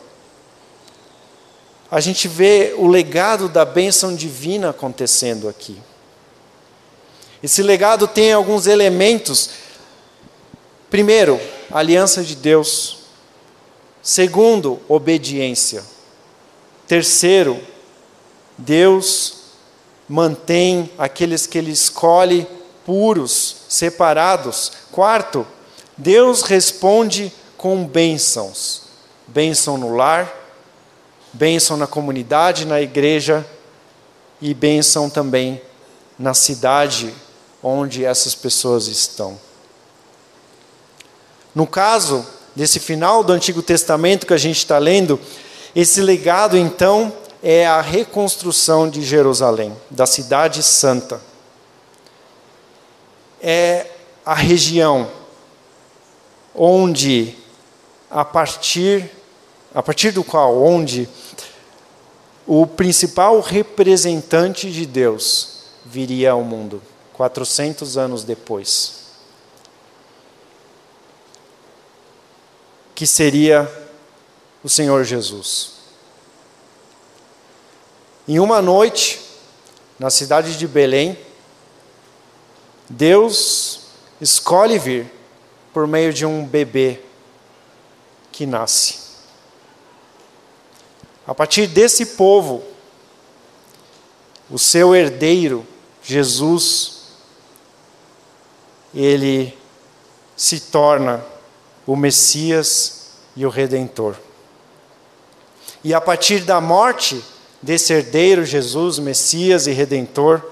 A 1.91 2.01
gente 2.01 2.27
vê 2.27 2.75
o 2.79 2.87
legado 2.87 3.47
da 3.47 3.63
bênção 3.63 4.17
divina 4.17 4.71
acontecendo 4.71 5.51
aqui. 5.51 5.79
Esse 7.43 7.63
legado 7.63 8.09
tem 8.09 8.33
alguns 8.33 8.67
elementos. 8.67 9.51
Primeiro, 10.89 11.39
aliança 11.71 12.23
de 12.23 12.35
Deus. 12.35 13.01
Segundo, 14.03 14.81
obediência. 14.89 15.85
Terceiro, 16.89 17.61
Deus 18.57 19.42
mantém 20.13 20.91
aqueles 20.99 21.47
que 21.47 21.57
ele 21.57 21.71
escolhe 21.71 22.47
puros, 22.85 23.57
separados. 23.67 24.71
Quarto, 24.91 25.47
Deus 25.97 26.43
responde 26.43 27.33
com 27.57 27.87
bênçãos: 27.87 28.83
bênção 29.27 29.79
no 29.79 29.97
lar, 29.97 30.31
bênção 31.33 31.79
na 31.79 31.87
comunidade, 31.87 32.67
na 32.67 32.79
igreja 32.79 33.47
e 34.39 34.53
bênção 34.53 35.09
também 35.09 35.63
na 36.19 36.35
cidade 36.35 37.15
onde 37.63 38.05
essas 38.05 38.35
pessoas 38.35 38.89
estão. 38.89 39.41
No 41.55 41.67
caso 41.67 42.27
desse 42.55 42.79
final 42.79 43.25
do 43.25 43.33
Antigo 43.33 43.63
Testamento 43.63 44.27
que 44.27 44.35
a 44.35 44.39
gente 44.39 44.59
está 44.59 44.77
lendo, 44.77 45.19
esse 45.75 46.03
legado 46.03 46.55
então 46.55 47.11
é 47.43 47.67
a 47.67 47.81
reconstrução 47.81 48.89
de 48.89 49.03
Jerusalém, 49.03 49.77
da 49.91 50.07
cidade 50.07 50.63
santa. 50.63 51.21
É 53.41 53.91
a 54.25 54.35
região 54.35 55.11
onde 56.55 57.37
a 58.09 58.25
partir 58.25 59.11
a 59.75 59.83
partir 59.83 60.11
do 60.11 60.23
qual 60.23 60.63
onde 60.63 61.09
o 62.47 62.67
principal 62.67 63.41
representante 63.41 64.71
de 64.71 64.85
Deus 64.85 65.65
viria 65.85 66.33
ao 66.33 66.45
mundo 66.45 66.83
400 67.15 67.97
anos 67.97 68.23
depois. 68.23 69.03
Que 72.95 73.07
seria 73.07 73.71
o 74.63 74.69
Senhor 74.69 75.03
Jesus. 75.05 75.82
Em 78.27 78.39
uma 78.39 78.63
noite, 78.63 79.21
na 79.99 80.09
cidade 80.09 80.57
de 80.57 80.69
Belém, 80.69 81.19
Deus 82.89 83.81
escolhe 84.21 84.79
vir 84.79 85.11
por 85.73 85.87
meio 85.87 86.13
de 86.13 86.25
um 86.25 86.45
bebê 86.47 87.01
que 88.31 88.47
nasce. 88.47 89.01
A 91.27 91.35
partir 91.35 91.67
desse 91.67 92.07
povo, 92.07 92.63
o 94.51 94.59
seu 94.59 94.95
herdeiro, 94.95 95.67
Jesus, 96.03 97.03
ele 98.95 99.57
se 100.37 100.61
torna 100.61 101.25
o 101.87 101.97
Messias 101.97 103.11
e 103.35 103.45
o 103.45 103.49
Redentor. 103.49 104.17
E 105.83 105.93
a 105.93 106.01
partir 106.01 106.41
da 106.41 106.61
morte 106.61 107.25
desse 107.63 107.93
herdeiro 107.93 108.45
Jesus, 108.45 108.99
Messias 108.99 109.67
e 109.67 109.71
Redentor, 109.71 110.43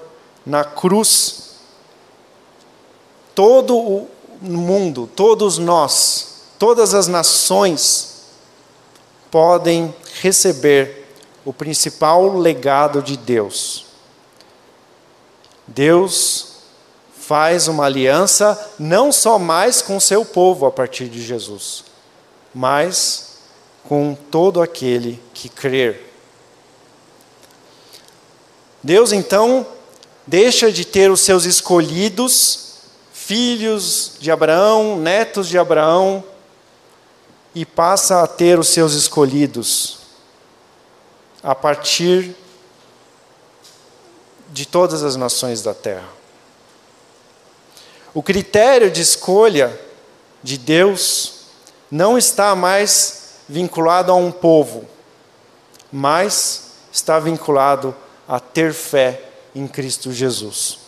na 0.46 0.64
cruz, 0.64 1.56
todo 3.34 3.76
o 3.76 4.08
mundo, 4.40 5.10
todos 5.14 5.58
nós, 5.58 6.44
todas 6.58 6.94
as 6.94 7.08
nações 7.08 8.20
podem 9.30 9.94
receber 10.20 11.08
o 11.44 11.52
principal 11.52 12.36
legado 12.38 13.02
de 13.02 13.16
Deus. 13.16 13.86
Deus 15.66 16.48
faz 17.12 17.68
uma 17.68 17.84
aliança 17.84 18.72
não 18.78 19.12
só 19.12 19.38
mais 19.38 19.80
com 19.80 20.00
seu 20.00 20.24
povo 20.24 20.66
a 20.66 20.70
partir 20.70 21.08
de 21.08 21.22
Jesus, 21.22 21.84
mas 22.52 23.38
com 23.88 24.16
todo 24.30 24.60
aquele 24.60 25.22
que 25.32 25.48
crer. 25.48 26.09
Deus 28.82 29.12
então 29.12 29.66
deixa 30.26 30.70
de 30.70 30.84
ter 30.84 31.10
os 31.10 31.20
seus 31.20 31.44
escolhidos, 31.44 32.74
filhos 33.12 34.12
de 34.18 34.30
Abraão, 34.30 34.96
netos 34.96 35.48
de 35.48 35.58
Abraão, 35.58 36.24
e 37.54 37.64
passa 37.64 38.22
a 38.22 38.26
ter 38.26 38.58
os 38.58 38.68
seus 38.68 38.92
escolhidos 38.94 39.98
a 41.42 41.54
partir 41.54 42.34
de 44.50 44.66
todas 44.66 45.02
as 45.02 45.16
nações 45.16 45.62
da 45.62 45.74
terra. 45.74 46.08
O 48.12 48.22
critério 48.22 48.90
de 48.90 49.00
escolha 49.00 49.78
de 50.42 50.58
Deus 50.58 51.40
não 51.90 52.18
está 52.18 52.54
mais 52.54 53.36
vinculado 53.48 54.12
a 54.12 54.14
um 54.14 54.30
povo, 54.30 54.84
mas 55.92 56.72
está 56.92 57.18
vinculado 57.18 57.88
a 57.88 58.09
ter 58.38 58.72
fé 58.72 59.20
em 59.54 59.66
Cristo 59.66 60.12
Jesus. 60.12 60.78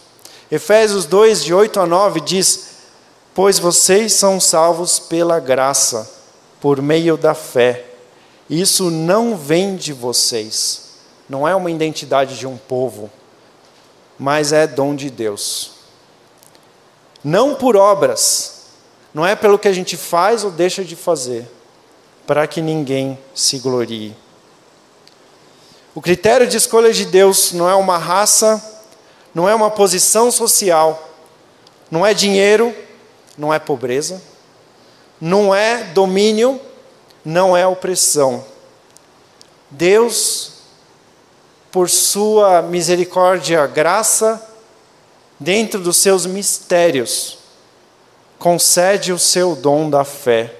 Efésios 0.51 1.07
2, 1.07 1.45
de 1.45 1.55
8 1.55 1.80
a 1.80 1.86
9 1.86 2.20
diz: 2.20 2.68
Pois 3.34 3.59
vocês 3.59 4.12
são 4.12 4.38
salvos 4.38 4.99
pela 4.99 5.40
graça, 5.40 6.09
por 6.61 6.80
meio 6.82 7.16
da 7.16 7.34
fé. 7.34 7.86
Isso 8.49 8.90
não 8.90 9.36
vem 9.36 9.76
de 9.76 9.93
vocês, 9.93 10.90
não 11.28 11.49
é 11.49 11.57
uma 11.57 11.70
identidade 11.70 12.38
de 12.38 12.47
um 12.47 12.57
povo, 12.57 13.11
mas 14.18 14.53
é 14.53 14.66
dom 14.66 14.95
de 14.95 15.09
Deus. 15.09 15.72
Não 17.24 17.55
por 17.55 17.76
obras, 17.76 18.66
não 19.14 19.26
é 19.26 19.34
pelo 19.34 19.59
que 19.59 19.68
a 19.68 19.72
gente 19.72 19.97
faz 19.97 20.45
ou 20.45 20.51
deixa 20.51 20.84
de 20.84 20.95
fazer, 20.95 21.49
para 22.26 22.47
que 22.47 22.61
ninguém 22.61 23.18
se 23.34 23.59
glorie. 23.59 24.14
O 25.95 26.01
critério 26.01 26.47
de 26.47 26.57
escolha 26.57 26.93
de 26.93 27.05
Deus 27.05 27.53
não 27.53 27.68
é 27.68 27.74
uma 27.74 27.99
raça, 27.99 28.62
não 29.34 29.49
é 29.49 29.55
uma 29.55 29.70
posição 29.70 30.30
social, 30.30 31.11
não 31.90 32.07
é 32.07 32.14
dinheiro, 32.14 32.74
não 33.36 33.53
é 33.53 33.59
pobreza, 33.59 34.22
não 35.20 35.55
é 35.55 35.84
domínio, 35.84 36.61
não 37.24 37.57
é 37.57 37.66
opressão. 37.66 38.45
Deus, 39.70 40.53
por 41.70 41.90
sua 41.90 42.62
misericórdia, 42.62 43.66
graça, 43.66 44.43
dentro 45.38 45.78
dos 45.80 45.99
seus 45.99 46.24
mistérios, 46.24 47.38
concede 48.38 49.12
o 49.12 49.18
seu 49.18 49.55
dom 49.55 49.90
da 49.90 50.05
fé. 50.05 50.55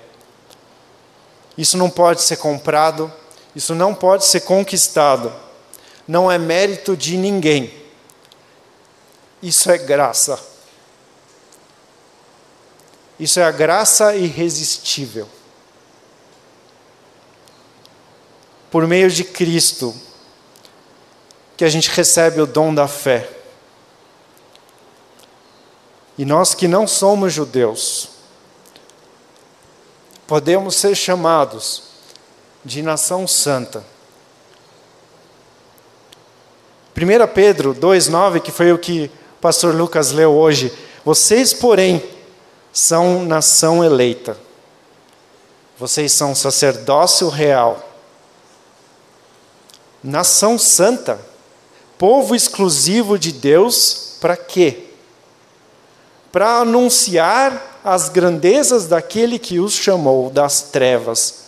Isso 1.57 1.77
não 1.77 1.89
pode 1.89 2.23
ser 2.23 2.37
comprado, 2.37 3.13
isso 3.55 3.75
não 3.75 3.95
pode 3.95 4.25
ser 4.25 4.41
conquistado, 4.41 5.33
não 6.09 6.31
é 6.31 6.39
mérito 6.39 6.97
de 6.97 7.17
ninguém. 7.17 7.73
Isso 9.43 9.71
é 9.71 9.77
graça. 9.77 10.41
Isso 13.19 13.39
é 13.39 13.45
a 13.45 13.51
graça 13.51 14.15
irresistível. 14.17 15.29
Por 18.71 18.87
meio 18.87 19.11
de 19.11 19.23
Cristo, 19.23 19.95
que 21.57 21.65
a 21.65 21.69
gente 21.69 21.91
recebe 21.91 22.41
o 22.41 22.47
dom 22.47 22.75
da 22.75 22.89
fé. 22.89 23.29
E 26.17 26.25
nós 26.25 26.55
que 26.55 26.67
não 26.67 26.87
somos 26.87 27.33
judeus, 27.33 28.09
podemos 30.27 30.77
ser 30.77 30.95
chamados 30.95 31.92
de 32.65 32.83
nação 32.83 33.27
santa. 33.27 33.85
1 36.97 37.33
Pedro 37.35 37.75
2,9, 37.75 38.41
que 38.41 38.53
foi 38.53 38.73
o 38.73 38.79
que 38.79 39.11
pastor 39.41 39.75
Lucas 39.75 40.13
leu 40.13 40.33
hoje. 40.33 40.73
Vocês, 41.05 41.53
porém, 41.53 42.03
são 42.73 43.25
nação 43.25 43.83
eleita. 43.83 44.37
Vocês 45.79 46.13
são 46.13 46.35
sacerdócio 46.35 47.29
real. 47.29 47.89
Nação 50.03 50.59
santa. 50.59 51.19
Povo 51.99 52.35
exclusivo 52.35 53.19
de 53.19 53.33
Deus, 53.33 54.17
para 54.21 54.37
quê? 54.37 54.85
Para 56.31 56.59
anunciar 56.59 57.81
as 57.85 58.09
grandezas 58.09 58.87
daquele 58.87 59.39
que 59.39 59.59
os 59.59 59.73
chamou 59.73 60.31
das 60.31 60.63
trevas 60.63 61.42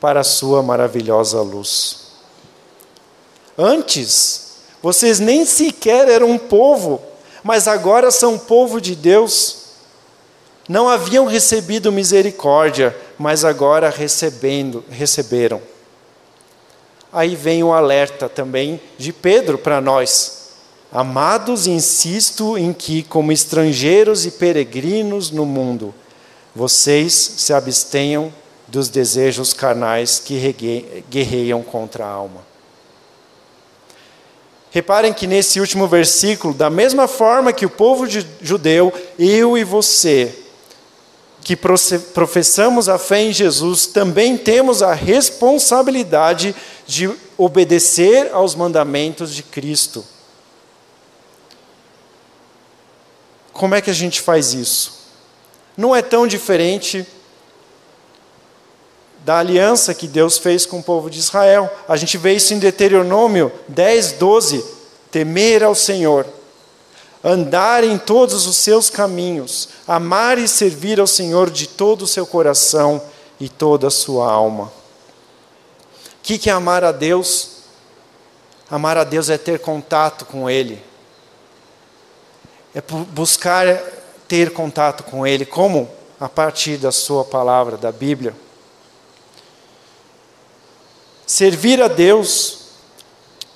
para 0.00 0.20
a 0.20 0.24
sua 0.24 0.62
maravilhosa 0.62 1.40
luz. 1.40 2.08
Antes, 3.56 4.58
vocês 4.82 5.18
nem 5.18 5.44
sequer 5.44 6.08
eram 6.08 6.30
um 6.30 6.38
povo 6.38 7.00
mas 7.42 7.68
agora 7.68 8.10
são 8.10 8.38
povo 8.38 8.80
de 8.80 8.94
Deus. 8.94 9.56
Não 10.68 10.88
haviam 10.88 11.24
recebido 11.24 11.90
misericórdia, 11.90 12.94
mas 13.18 13.44
agora 13.44 13.88
recebendo, 13.88 14.84
receberam. 14.90 15.62
Aí 17.10 17.34
vem 17.34 17.62
o 17.62 17.72
alerta 17.72 18.28
também 18.28 18.80
de 18.98 19.12
Pedro 19.12 19.56
para 19.56 19.80
nós. 19.80 20.50
Amados, 20.92 21.66
insisto 21.66 22.58
em 22.58 22.72
que, 22.72 23.02
como 23.02 23.32
estrangeiros 23.32 24.26
e 24.26 24.30
peregrinos 24.32 25.30
no 25.30 25.46
mundo, 25.46 25.94
vocês 26.54 27.14
se 27.14 27.52
abstenham 27.52 28.32
dos 28.68 28.88
desejos 28.88 29.52
carnais 29.52 30.18
que 30.18 30.54
guerreiam 31.10 31.62
contra 31.62 32.04
a 32.04 32.10
alma. 32.10 32.46
Reparem 34.70 35.14
que 35.14 35.26
nesse 35.26 35.58
último 35.60 35.88
versículo, 35.88 36.52
da 36.52 36.68
mesma 36.68 37.08
forma 37.08 37.52
que 37.52 37.64
o 37.64 37.70
povo 37.70 38.06
judeu, 38.40 38.92
eu 39.18 39.56
e 39.56 39.64
você, 39.64 40.38
que 41.40 41.56
professamos 41.56 42.88
a 42.88 42.98
fé 42.98 43.22
em 43.22 43.32
Jesus, 43.32 43.86
também 43.86 44.36
temos 44.36 44.82
a 44.82 44.92
responsabilidade 44.92 46.54
de 46.86 47.10
obedecer 47.38 48.30
aos 48.32 48.54
mandamentos 48.54 49.34
de 49.34 49.42
Cristo. 49.42 50.04
Como 53.50 53.74
é 53.74 53.80
que 53.80 53.90
a 53.90 53.94
gente 53.94 54.20
faz 54.20 54.52
isso? 54.52 54.98
Não 55.74 55.96
é 55.96 56.02
tão 56.02 56.26
diferente 56.26 57.06
da 59.28 59.40
aliança 59.40 59.92
que 59.92 60.08
Deus 60.08 60.38
fez 60.38 60.64
com 60.64 60.78
o 60.78 60.82
povo 60.82 61.10
de 61.10 61.18
Israel. 61.18 61.70
A 61.86 61.98
gente 61.98 62.16
vê 62.16 62.32
isso 62.32 62.54
em 62.54 62.58
Deuteronômio 62.58 63.52
10, 63.68 64.12
12. 64.12 64.64
Temer 65.10 65.62
ao 65.62 65.74
Senhor, 65.74 66.24
andar 67.22 67.84
em 67.84 67.98
todos 67.98 68.46
os 68.46 68.56
seus 68.56 68.88
caminhos, 68.88 69.68
amar 69.86 70.38
e 70.38 70.48
servir 70.48 70.98
ao 70.98 71.06
Senhor 71.06 71.50
de 71.50 71.66
todo 71.66 72.02
o 72.02 72.06
seu 72.06 72.26
coração 72.26 73.02
e 73.38 73.50
toda 73.50 73.88
a 73.88 73.90
sua 73.90 74.32
alma. 74.32 74.64
O 74.64 74.70
que 76.22 76.48
é 76.48 76.52
amar 76.52 76.82
a 76.82 76.90
Deus? 76.90 77.50
Amar 78.70 78.96
a 78.96 79.04
Deus 79.04 79.28
é 79.28 79.36
ter 79.36 79.58
contato 79.58 80.24
com 80.24 80.48
Ele, 80.48 80.82
é 82.74 82.80
buscar 82.80 83.78
ter 84.26 84.54
contato 84.54 85.04
com 85.04 85.26
Ele. 85.26 85.44
Como? 85.44 85.86
A 86.18 86.30
partir 86.30 86.78
da 86.78 86.90
Sua 86.90 87.26
palavra, 87.26 87.76
da 87.76 87.92
Bíblia. 87.92 88.34
Servir 91.28 91.82
a 91.82 91.88
Deus 91.88 92.60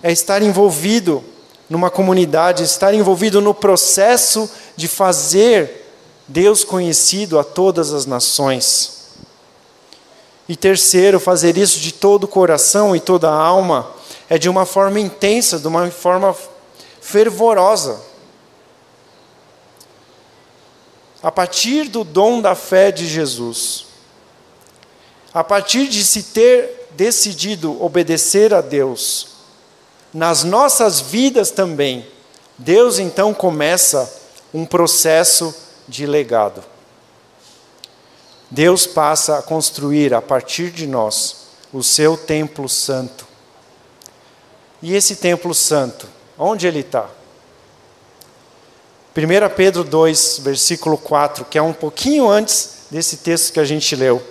é 0.02 0.12
estar 0.12 0.42
envolvido 0.42 1.24
numa 1.70 1.88
comunidade, 1.88 2.62
estar 2.62 2.92
envolvido 2.92 3.40
no 3.40 3.54
processo 3.54 4.50
de 4.76 4.86
fazer 4.86 5.90
Deus 6.28 6.64
conhecido 6.64 7.38
a 7.38 7.44
todas 7.44 7.94
as 7.94 8.04
nações. 8.04 9.14
E 10.46 10.54
terceiro, 10.54 11.18
fazer 11.18 11.56
isso 11.56 11.80
de 11.80 11.92
todo 11.92 12.24
o 12.24 12.28
coração 12.28 12.94
e 12.94 13.00
toda 13.00 13.30
a 13.30 13.34
alma 13.34 13.90
é 14.28 14.36
de 14.36 14.50
uma 14.50 14.66
forma 14.66 15.00
intensa, 15.00 15.58
de 15.58 15.66
uma 15.66 15.90
forma 15.90 16.36
fervorosa. 17.00 17.98
A 21.22 21.32
partir 21.32 21.88
do 21.88 22.04
dom 22.04 22.42
da 22.42 22.54
fé 22.54 22.92
de 22.92 23.08
Jesus, 23.08 23.86
a 25.32 25.42
partir 25.42 25.88
de 25.88 26.04
se 26.04 26.24
ter 26.24 26.81
decidido 26.96 27.82
obedecer 27.82 28.52
a 28.54 28.60
Deus, 28.60 29.28
nas 30.12 30.44
nossas 30.44 31.00
vidas 31.00 31.50
também, 31.50 32.06
Deus 32.58 32.98
então 32.98 33.32
começa 33.32 34.12
um 34.52 34.66
processo 34.66 35.54
de 35.88 36.04
legado. 36.04 36.62
Deus 38.50 38.86
passa 38.86 39.38
a 39.38 39.42
construir 39.42 40.12
a 40.12 40.20
partir 40.20 40.70
de 40.70 40.86
nós 40.86 41.46
o 41.72 41.82
seu 41.82 42.16
templo 42.18 42.68
santo. 42.68 43.26
E 44.82 44.94
esse 44.94 45.16
templo 45.16 45.54
santo, 45.54 46.06
onde 46.38 46.66
ele 46.66 46.80
está? 46.80 47.08
1 49.16 49.54
Pedro 49.54 49.84
2, 49.84 50.40
versículo 50.42 50.98
4, 50.98 51.46
que 51.46 51.56
é 51.56 51.62
um 51.62 51.72
pouquinho 51.72 52.28
antes 52.28 52.86
desse 52.90 53.18
texto 53.18 53.52
que 53.52 53.60
a 53.60 53.64
gente 53.64 53.96
leu. 53.96 54.22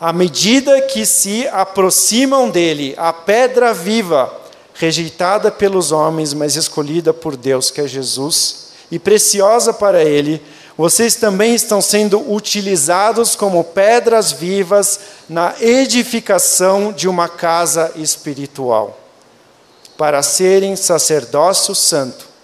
À 0.00 0.12
medida 0.12 0.82
que 0.82 1.06
se 1.06 1.46
aproximam 1.48 2.50
dele, 2.50 2.94
a 2.96 3.12
pedra 3.12 3.72
viva, 3.72 4.32
rejeitada 4.74 5.50
pelos 5.50 5.92
homens, 5.92 6.34
mas 6.34 6.56
escolhida 6.56 7.14
por 7.14 7.36
Deus, 7.36 7.70
que 7.70 7.80
é 7.80 7.86
Jesus, 7.86 8.68
e 8.90 8.98
preciosa 8.98 9.72
para 9.72 10.02
ele, 10.02 10.42
vocês 10.76 11.14
também 11.14 11.54
estão 11.54 11.80
sendo 11.80 12.18
utilizados 12.32 13.36
como 13.36 13.62
pedras 13.62 14.32
vivas 14.32 14.98
na 15.28 15.54
edificação 15.60 16.92
de 16.92 17.08
uma 17.08 17.28
casa 17.28 17.92
espiritual, 17.96 18.98
para 19.96 20.22
serem 20.22 20.74
sacerdócio 20.74 21.74
santo 21.74 22.34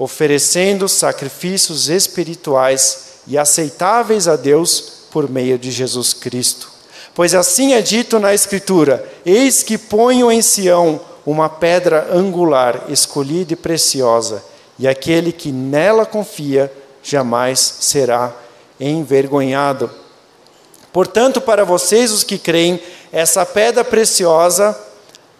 oferecendo 0.00 0.88
sacrifícios 0.88 1.90
espirituais 1.90 3.20
e 3.26 3.36
aceitáveis 3.36 4.26
a 4.26 4.34
Deus 4.34 4.99
por 5.10 5.28
meio 5.28 5.58
de 5.58 5.70
Jesus 5.70 6.12
Cristo. 6.12 6.70
Pois 7.14 7.34
assim 7.34 7.74
é 7.74 7.82
dito 7.82 8.18
na 8.18 8.34
Escritura: 8.34 9.04
Eis 9.24 9.62
que 9.62 9.76
ponho 9.76 10.30
em 10.30 10.42
Sião 10.42 11.00
uma 11.26 11.48
pedra 11.48 12.08
angular, 12.12 12.84
escolhida 12.88 13.52
e 13.52 13.56
preciosa, 13.56 14.42
e 14.78 14.88
aquele 14.88 15.32
que 15.32 15.52
nela 15.52 16.06
confia 16.06 16.72
jamais 17.02 17.58
será 17.80 18.32
envergonhado. 18.78 19.90
Portanto, 20.92 21.40
para 21.40 21.64
vocês, 21.64 22.10
os 22.10 22.24
que 22.24 22.38
creem, 22.38 22.80
essa 23.12 23.44
pedra 23.44 23.84
preciosa 23.84 24.76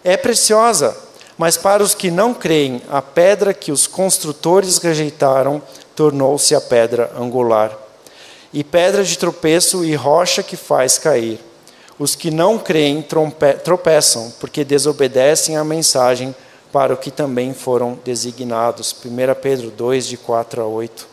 é 0.03 0.15
preciosa 0.15 0.95
mas 1.41 1.57
para 1.57 1.81
os 1.81 1.95
que 1.95 2.11
não 2.11 2.35
creem, 2.35 2.83
a 2.87 3.01
pedra 3.01 3.51
que 3.51 3.71
os 3.71 3.87
construtores 3.87 4.77
rejeitaram 4.77 5.59
tornou-se 5.95 6.53
a 6.53 6.61
pedra 6.61 7.11
angular, 7.17 7.75
e 8.53 8.63
pedra 8.63 9.03
de 9.03 9.17
tropeço 9.17 9.85
e 9.85 9.95
rocha 9.95 10.43
que 10.43 10.57
faz 10.57 10.97
cair. 10.97 11.39
Os 11.97 12.15
que 12.15 12.31
não 12.31 12.57
creem 12.57 13.05
tropeçam, 13.63 14.33
porque 14.39 14.63
desobedecem 14.63 15.55
à 15.55 15.63
mensagem 15.63 16.35
para 16.71 16.93
o 16.93 16.97
que 16.97 17.11
também 17.11 17.53
foram 17.53 17.99
designados. 18.03 18.95
1 19.05 19.41
Pedro 19.41 19.69
2, 19.69 20.07
de 20.07 20.17
4 20.17 20.61
a 20.61 20.65
8. 20.65 21.07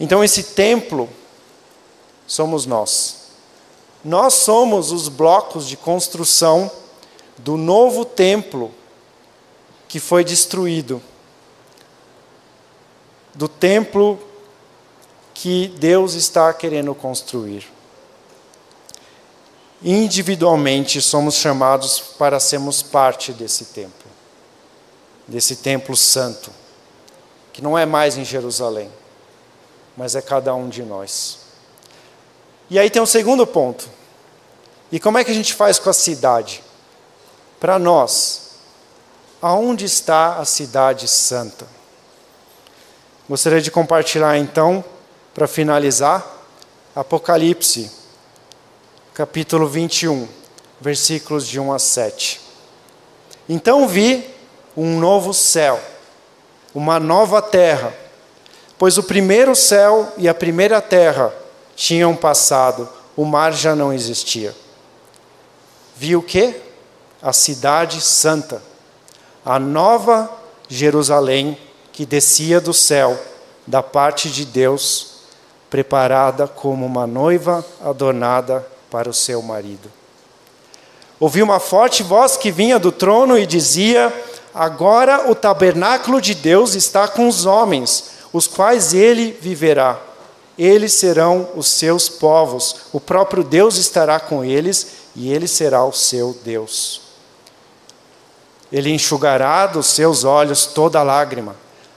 Então, 0.00 0.24
esse 0.24 0.42
templo 0.42 1.08
somos 2.26 2.66
nós. 2.66 3.26
Nós 4.04 4.34
somos 4.34 4.92
os 4.92 5.08
blocos 5.08 5.66
de 5.66 5.76
construção 5.76 6.70
do 7.38 7.56
novo 7.56 8.04
templo 8.04 8.72
que 9.88 10.00
foi 10.00 10.24
destruído, 10.24 11.00
do 13.34 13.48
templo 13.48 14.18
que 15.38 15.68
Deus 15.68 16.14
está 16.14 16.50
querendo 16.54 16.94
construir. 16.94 17.70
Individualmente 19.82 21.02
somos 21.02 21.34
chamados 21.34 22.00
para 22.00 22.40
sermos 22.40 22.82
parte 22.82 23.34
desse 23.34 23.66
templo, 23.66 24.10
desse 25.28 25.56
templo 25.56 25.94
santo, 25.94 26.50
que 27.52 27.60
não 27.60 27.76
é 27.76 27.84
mais 27.84 28.16
em 28.16 28.24
Jerusalém, 28.24 28.90
mas 29.94 30.14
é 30.14 30.22
cada 30.22 30.54
um 30.54 30.70
de 30.70 30.82
nós. 30.82 31.40
E 32.70 32.78
aí 32.78 32.88
tem 32.88 33.02
um 33.02 33.06
segundo 33.06 33.46
ponto. 33.46 33.90
E 34.90 34.98
como 34.98 35.18
é 35.18 35.24
que 35.24 35.30
a 35.30 35.34
gente 35.34 35.52
faz 35.52 35.78
com 35.78 35.90
a 35.90 35.92
cidade? 35.94 36.64
Para 37.60 37.78
nós, 37.78 38.52
aonde 39.42 39.84
está 39.84 40.38
a 40.38 40.46
cidade 40.46 41.06
santa? 41.06 41.66
Gostaria 43.28 43.60
de 43.60 43.70
compartilhar 43.70 44.38
então, 44.38 44.82
para 45.36 45.46
finalizar, 45.46 46.26
Apocalipse, 46.94 47.90
capítulo 49.12 49.68
21, 49.68 50.26
versículos 50.80 51.46
de 51.46 51.60
1 51.60 51.74
a 51.74 51.78
7. 51.78 52.40
Então 53.46 53.86
vi 53.86 54.26
um 54.74 54.98
novo 54.98 55.34
céu, 55.34 55.78
uma 56.74 56.98
nova 56.98 57.42
terra, 57.42 57.92
pois 58.78 58.96
o 58.96 59.02
primeiro 59.02 59.54
céu 59.54 60.10
e 60.16 60.26
a 60.26 60.32
primeira 60.32 60.80
terra 60.80 61.30
tinham 61.76 62.16
passado, 62.16 62.88
o 63.14 63.26
mar 63.26 63.52
já 63.52 63.76
não 63.76 63.92
existia. 63.92 64.56
Vi 65.94 66.16
o 66.16 66.22
quê? 66.22 66.62
a 67.20 67.34
cidade 67.34 68.00
santa, 68.00 68.62
a 69.44 69.58
nova 69.58 70.30
Jerusalém 70.66 71.58
que 71.92 72.06
descia 72.06 72.58
do 72.58 72.72
céu, 72.72 73.20
da 73.66 73.82
parte 73.82 74.30
de 74.30 74.46
Deus, 74.46 75.15
preparada 75.70 76.46
como 76.46 76.86
uma 76.86 77.06
noiva 77.06 77.64
adornada 77.84 78.66
para 78.90 79.08
o 79.08 79.14
seu 79.14 79.42
marido. 79.42 79.90
Ouvi 81.18 81.42
uma 81.42 81.58
forte 81.58 82.02
voz 82.02 82.36
que 82.36 82.50
vinha 82.50 82.78
do 82.78 82.92
trono 82.92 83.38
e 83.38 83.46
dizia: 83.46 84.12
Agora 84.54 85.30
o 85.30 85.34
tabernáculo 85.34 86.20
de 86.20 86.34
Deus 86.34 86.74
está 86.74 87.08
com 87.08 87.28
os 87.28 87.46
homens, 87.46 88.10
os 88.32 88.46
quais 88.46 88.92
ele 88.92 89.32
viverá. 89.40 89.98
Eles 90.58 90.94
serão 90.94 91.50
os 91.54 91.66
seus 91.66 92.08
povos, 92.08 92.76
o 92.92 92.98
próprio 92.98 93.44
Deus 93.44 93.76
estará 93.76 94.18
com 94.18 94.42
eles 94.42 94.86
e 95.14 95.30
ele 95.30 95.46
será 95.46 95.84
o 95.84 95.92
seu 95.92 96.36
Deus. 96.42 97.02
Ele 98.72 98.90
enxugará 98.90 99.66
dos 99.66 99.86
seus 99.86 100.24
olhos 100.24 100.66
toda 100.66 101.02
lágrima. 101.02 101.54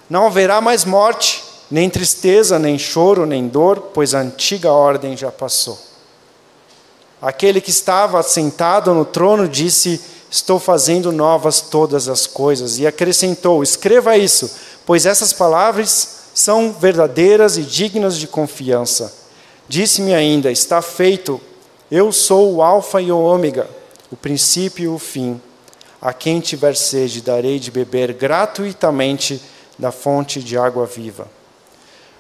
Não 0.09 0.27
haverá 0.27 0.59
mais 0.61 0.85
morte, 0.85 1.43
nem 1.69 1.89
tristeza, 1.89 2.57
nem 2.57 2.77
choro, 2.79 3.25
nem 3.25 3.47
dor, 3.47 3.91
pois 3.93 4.15
a 4.15 4.21
antiga 4.21 4.71
ordem 4.71 5.15
já 5.15 5.31
passou. 5.31 5.79
Aquele 7.21 7.59
que 7.59 7.69
estava 7.69 8.23
sentado 8.23 8.93
no 8.93 9.05
trono 9.05 9.47
disse: 9.47 10.01
Estou 10.31 10.59
fazendo 10.59 11.11
novas 11.11 11.61
todas 11.61 12.07
as 12.07 12.25
coisas. 12.25 12.79
E 12.79 12.87
acrescentou: 12.87 13.61
Escreva 13.61 14.17
isso, 14.17 14.49
pois 14.85 15.05
essas 15.05 15.33
palavras 15.33 16.19
são 16.33 16.71
verdadeiras 16.71 17.57
e 17.57 17.63
dignas 17.63 18.17
de 18.17 18.27
confiança. 18.27 19.13
Disse-me 19.67 20.13
ainda: 20.13 20.51
Está 20.51 20.81
feito. 20.81 21.39
Eu 21.91 22.11
sou 22.11 22.53
o 22.53 22.61
Alfa 22.61 23.01
e 23.01 23.11
o 23.11 23.19
Ômega, 23.19 23.67
o 24.11 24.15
princípio 24.15 24.83
e 24.85 24.87
o 24.87 24.99
fim. 24.99 25.41
A 25.99 26.13
quem 26.13 26.39
tiver 26.39 26.75
sede, 26.75 27.19
darei 27.19 27.59
de 27.59 27.71
beber 27.71 28.13
gratuitamente 28.13 29.41
da 29.77 29.91
fonte 29.91 30.39
de 30.41 30.55
água 30.55 30.85
viva. 30.85 31.27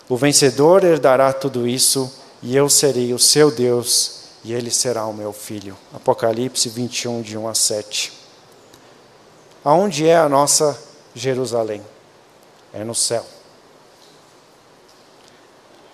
O 0.09 0.17
vencedor 0.17 0.83
herdará 0.83 1.31
tudo 1.31 1.67
isso, 1.67 2.11
e 2.41 2.55
eu 2.55 2.67
serei 2.67 3.13
o 3.13 3.19
seu 3.19 3.51
Deus, 3.51 4.21
e 4.43 4.51
ele 4.51 4.71
será 4.71 5.05
o 5.05 5.13
meu 5.13 5.31
filho. 5.31 5.77
Apocalipse 5.93 6.67
21, 6.67 7.21
de 7.21 7.37
1 7.37 7.47
a 7.47 7.53
7. 7.53 8.11
Aonde 9.63 10.07
é 10.07 10.17
a 10.17 10.27
nossa 10.27 10.75
Jerusalém? 11.13 11.85
É 12.73 12.83
no 12.83 12.95
céu. 12.95 13.23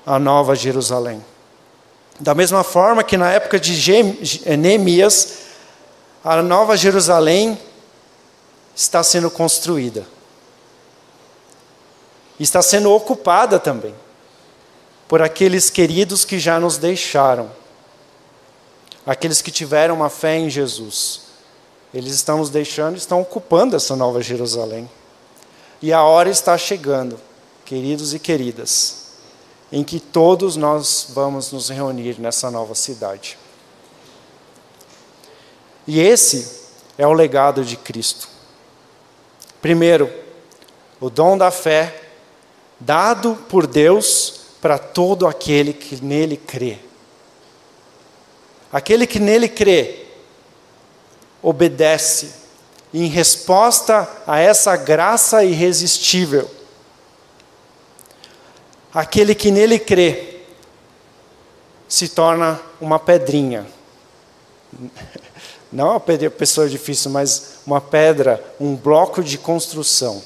A 0.06 0.18
nova 0.18 0.56
Jerusalém. 0.56 1.24
Da 2.18 2.34
mesma 2.34 2.64
forma 2.64 3.04
que 3.04 3.18
na 3.18 3.30
época 3.34 3.60
de 3.60 3.76
Neemias, 4.58 5.40
a 6.24 6.42
nova 6.42 6.78
Jerusalém 6.78 7.60
está 8.74 9.04
sendo 9.04 9.30
construída. 9.30 10.08
Está 12.40 12.62
sendo 12.62 12.94
ocupada 12.94 13.60
também 13.60 14.05
por 15.16 15.22
aqueles 15.22 15.70
queridos 15.70 16.26
que 16.26 16.38
já 16.38 16.60
nos 16.60 16.78
deixaram, 16.78 17.50
aqueles 19.06 19.42
que 19.42 19.50
tiveram 19.50 19.96
uma 19.96 20.10
fé 20.10 20.38
em 20.38 20.50
Jesus. 20.50 21.22
Eles 21.94 22.14
estão 22.14 22.40
nos 22.40 22.50
deixando, 22.50 22.98
estão 22.98 23.22
ocupando 23.22 23.78
essa 23.78 23.96
nova 23.96 24.22
Jerusalém. 24.22 24.92
E 25.82 25.94
a 25.94 26.04
hora 26.04 26.30
está 26.30 26.58
chegando, 26.58 27.18
queridos 27.64 28.14
e 28.14 28.20
queridas, 28.20 29.14
em 29.72 29.86
que 29.86 30.02
todos 30.02 30.58
nós 30.58 31.08
vamos 31.12 31.50
nos 31.50 31.70
reunir 31.70 32.20
nessa 32.20 32.52
nova 32.52 32.76
cidade. 32.76 33.38
E 35.88 36.02
esse 36.02 36.62
é 36.98 37.08
o 37.08 37.14
legado 37.14 37.64
de 37.64 37.78
Cristo. 37.78 38.28
Primeiro, 39.62 40.12
o 41.00 41.10
dom 41.10 41.38
da 41.38 41.52
fé 41.52 42.04
dado 42.82 43.38
por 43.48 43.66
Deus 43.66 44.35
para 44.66 44.80
todo 44.80 45.28
aquele 45.28 45.74
que 45.74 46.04
nele 46.04 46.36
crê. 46.36 46.80
Aquele 48.74 49.06
que 49.06 49.20
nele 49.20 49.48
crê 49.48 50.08
obedece 51.40 52.32
em 52.92 53.06
resposta 53.06 54.10
a 54.26 54.40
essa 54.40 54.76
graça 54.76 55.44
irresistível. 55.44 56.50
Aquele 58.92 59.36
que 59.36 59.52
nele 59.52 59.78
crê 59.78 60.40
se 61.88 62.10
torna 62.10 62.60
uma 62.82 62.98
pedrinha. 62.98 63.68
Não 65.72 65.92
uma 65.92 66.00
pessoa 66.00 66.68
difícil, 66.68 67.12
mas 67.12 67.60
uma 67.68 67.80
pedra, 67.80 68.44
um 68.60 68.76
bloco 68.76 69.24
de 69.24 69.38
construção. 69.38 70.24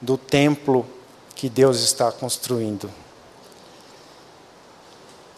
do 0.00 0.16
templo 0.16 0.86
que 1.34 1.50
Deus 1.50 1.80
está 1.80 2.10
construindo. 2.10 3.03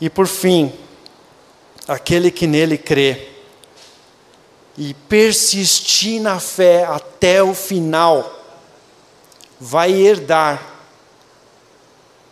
E 0.01 0.11
por 0.11 0.27
fim, 0.27 0.73
aquele 1.89 2.31
que 2.31 2.47
nele 2.47 2.77
crê 2.77 3.29
e 4.77 4.93
persistir 4.93 6.21
na 6.21 6.39
fé 6.39 6.85
até 6.85 7.43
o 7.43 7.55
final, 7.55 8.33
vai 9.59 9.93
herdar 9.93 10.75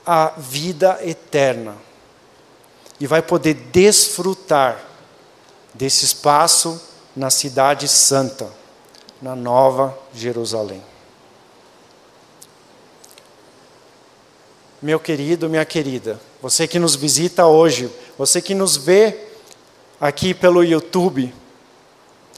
a 0.04 0.34
vida 0.36 0.98
eterna 1.02 1.76
e 3.00 3.06
vai 3.06 3.22
poder 3.22 3.54
desfrutar 3.54 4.78
desse 5.72 6.04
espaço 6.04 6.80
na 7.16 7.30
Cidade 7.30 7.88
Santa, 7.88 8.52
na 9.22 9.34
Nova 9.34 9.98
Jerusalém. 10.14 10.82
Meu 14.84 15.00
querido, 15.00 15.48
minha 15.48 15.64
querida, 15.64 16.20
você 16.42 16.68
que 16.68 16.78
nos 16.78 16.94
visita 16.94 17.46
hoje, 17.46 17.90
você 18.18 18.42
que 18.42 18.54
nos 18.54 18.76
vê 18.76 19.16
aqui 19.98 20.34
pelo 20.34 20.62
YouTube, 20.62 21.34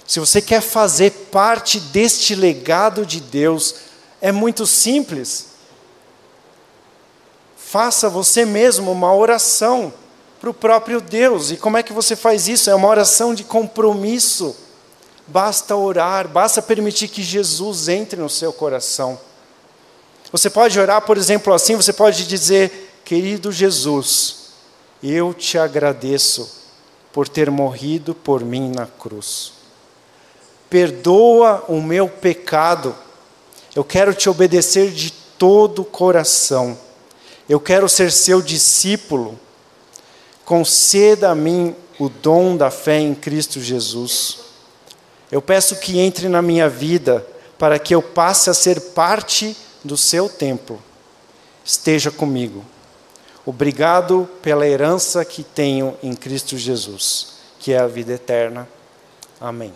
se 0.06 0.20
você 0.20 0.40
quer 0.40 0.60
fazer 0.60 1.10
parte 1.32 1.80
deste 1.80 2.36
legado 2.36 3.04
de 3.04 3.20
Deus, 3.20 3.74
é 4.20 4.30
muito 4.30 4.64
simples. 4.64 5.54
Faça 7.56 8.08
você 8.08 8.44
mesmo 8.44 8.92
uma 8.92 9.12
oração 9.12 9.92
para 10.40 10.48
o 10.48 10.54
próprio 10.54 11.00
Deus. 11.00 11.50
E 11.50 11.56
como 11.56 11.78
é 11.78 11.82
que 11.82 11.92
você 11.92 12.14
faz 12.14 12.46
isso? 12.46 12.70
É 12.70 12.74
uma 12.76 12.86
oração 12.86 13.34
de 13.34 13.42
compromisso. 13.42 14.54
Basta 15.26 15.74
orar, 15.74 16.28
basta 16.28 16.62
permitir 16.62 17.08
que 17.08 17.24
Jesus 17.24 17.88
entre 17.88 18.20
no 18.20 18.30
seu 18.30 18.52
coração. 18.52 19.18
Você 20.36 20.50
pode 20.50 20.78
orar, 20.78 21.00
por 21.00 21.16
exemplo, 21.16 21.54
assim: 21.54 21.76
você 21.76 21.94
pode 21.94 22.26
dizer, 22.26 23.00
querido 23.06 23.50
Jesus, 23.50 24.50
eu 25.02 25.32
te 25.32 25.56
agradeço 25.56 26.46
por 27.10 27.26
ter 27.26 27.50
morrido 27.50 28.14
por 28.14 28.44
mim 28.44 28.70
na 28.70 28.84
cruz. 28.84 29.52
Perdoa 30.68 31.64
o 31.68 31.80
meu 31.80 32.06
pecado. 32.06 32.94
Eu 33.74 33.82
quero 33.82 34.12
te 34.12 34.28
obedecer 34.28 34.90
de 34.90 35.10
todo 35.10 35.80
o 35.80 35.86
coração. 35.86 36.78
Eu 37.48 37.58
quero 37.58 37.88
ser 37.88 38.12
seu 38.12 38.42
discípulo. 38.42 39.40
Conceda 40.44 41.30
a 41.30 41.34
mim 41.34 41.74
o 41.98 42.10
dom 42.10 42.58
da 42.58 42.70
fé 42.70 42.98
em 42.98 43.14
Cristo 43.14 43.58
Jesus. 43.58 44.40
Eu 45.32 45.40
peço 45.40 45.76
que 45.76 45.98
entre 45.98 46.28
na 46.28 46.42
minha 46.42 46.68
vida 46.68 47.26
para 47.56 47.78
que 47.78 47.94
eu 47.94 48.02
passe 48.02 48.50
a 48.50 48.54
ser 48.54 48.78
parte 48.92 49.56
do 49.86 49.96
seu 49.96 50.28
templo. 50.28 50.82
Esteja 51.64 52.10
comigo. 52.10 52.64
Obrigado 53.46 54.28
pela 54.42 54.66
herança 54.66 55.24
que 55.24 55.44
tenho 55.44 55.96
em 56.02 56.14
Cristo 56.14 56.58
Jesus, 56.58 57.34
que 57.60 57.72
é 57.72 57.78
a 57.78 57.86
vida 57.86 58.12
eterna. 58.12 58.68
Amém. 59.40 59.72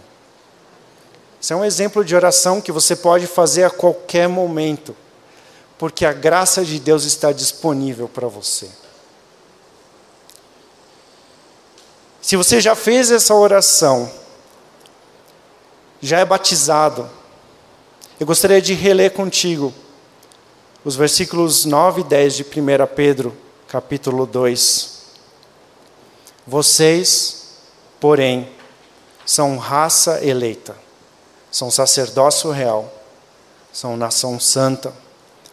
Isso 1.40 1.52
é 1.52 1.56
um 1.56 1.64
exemplo 1.64 2.04
de 2.04 2.14
oração 2.14 2.60
que 2.60 2.72
você 2.72 2.94
pode 2.94 3.26
fazer 3.26 3.64
a 3.64 3.70
qualquer 3.70 4.28
momento, 4.28 4.94
porque 5.78 6.04
a 6.04 6.12
graça 6.12 6.64
de 6.64 6.78
Deus 6.78 7.04
está 7.04 7.32
disponível 7.32 8.08
para 8.08 8.28
você. 8.28 8.68
Se 12.20 12.36
você 12.36 12.60
já 12.60 12.74
fez 12.74 13.10
essa 13.10 13.34
oração, 13.34 14.10
já 16.02 16.18
é 16.18 16.24
batizado, 16.24 17.08
eu 18.18 18.26
gostaria 18.26 18.60
de 18.60 18.74
reler 18.74 19.12
contigo 19.12 19.72
os 20.84 20.96
versículos 20.96 21.64
9 21.64 22.00
e 22.02 22.04
10 22.04 22.36
de 22.36 22.42
1 22.42 22.46
Pedro, 22.94 23.36
capítulo 23.68 24.26
2. 24.26 25.00
Vocês, 26.46 27.58
porém, 27.98 28.48
são 29.24 29.56
raça 29.56 30.24
eleita 30.24 30.76
são 31.50 31.70
sacerdócio 31.70 32.50
real, 32.50 32.92
são 33.72 33.96
nação 33.96 34.38
santa, 34.38 34.92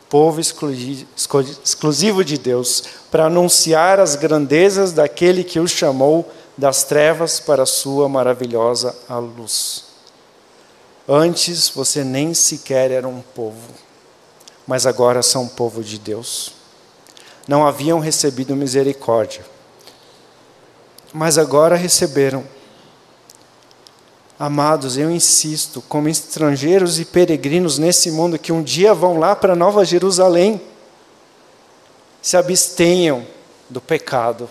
povo 0.10 0.40
exclusivo 0.40 2.24
de 2.24 2.38
Deus, 2.38 2.84
para 3.12 3.26
anunciar 3.26 4.00
as 4.00 4.16
grandezas 4.16 4.94
daquele 4.94 5.44
que 5.44 5.60
os 5.60 5.72
chamou 5.72 6.30
das 6.56 6.84
trevas 6.84 7.40
para 7.40 7.64
a 7.64 7.68
sua 7.68 8.08
maravilhosa 8.08 8.96
luz. 9.10 9.86
Antes 11.08 11.70
você 11.70 12.04
nem 12.04 12.34
sequer 12.34 12.92
era 12.92 13.08
um 13.08 13.22
povo, 13.22 13.74
mas 14.68 14.86
agora 14.86 15.24
são 15.24 15.48
povo 15.48 15.84
de 15.84 15.98
Deus. 15.98 16.54
Não 17.48 17.66
haviam 17.66 18.00
recebido 18.00 18.56
misericórdia, 18.56 19.46
mas 21.14 21.38
agora 21.38 21.76
receberam 21.76 22.44
Amados, 24.40 24.98
eu 24.98 25.10
insisto, 25.10 25.82
como 25.90 26.08
estrangeiros 26.08 27.00
e 27.00 27.06
peregrinos 27.06 27.80
nesse 27.80 28.12
mundo 28.12 28.38
que 28.38 28.52
um 28.52 28.62
dia 28.62 28.94
vão 28.94 29.18
lá 29.18 29.36
para 29.36 29.56
Nova 29.56 29.84
Jerusalém, 29.84 30.62
se 32.22 32.38
abstenham 32.38 33.26
do 33.68 33.82
pecado, 33.82 34.48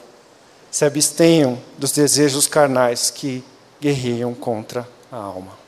se 0.73 0.85
abstenham 0.85 1.57
dos 1.79 1.93
desejos 1.93 2.49
carnais 2.49 3.11
que 3.11 3.45
guerreiam 3.81 4.35
contra 4.35 4.89
a 5.11 5.17
alma. 5.17 5.66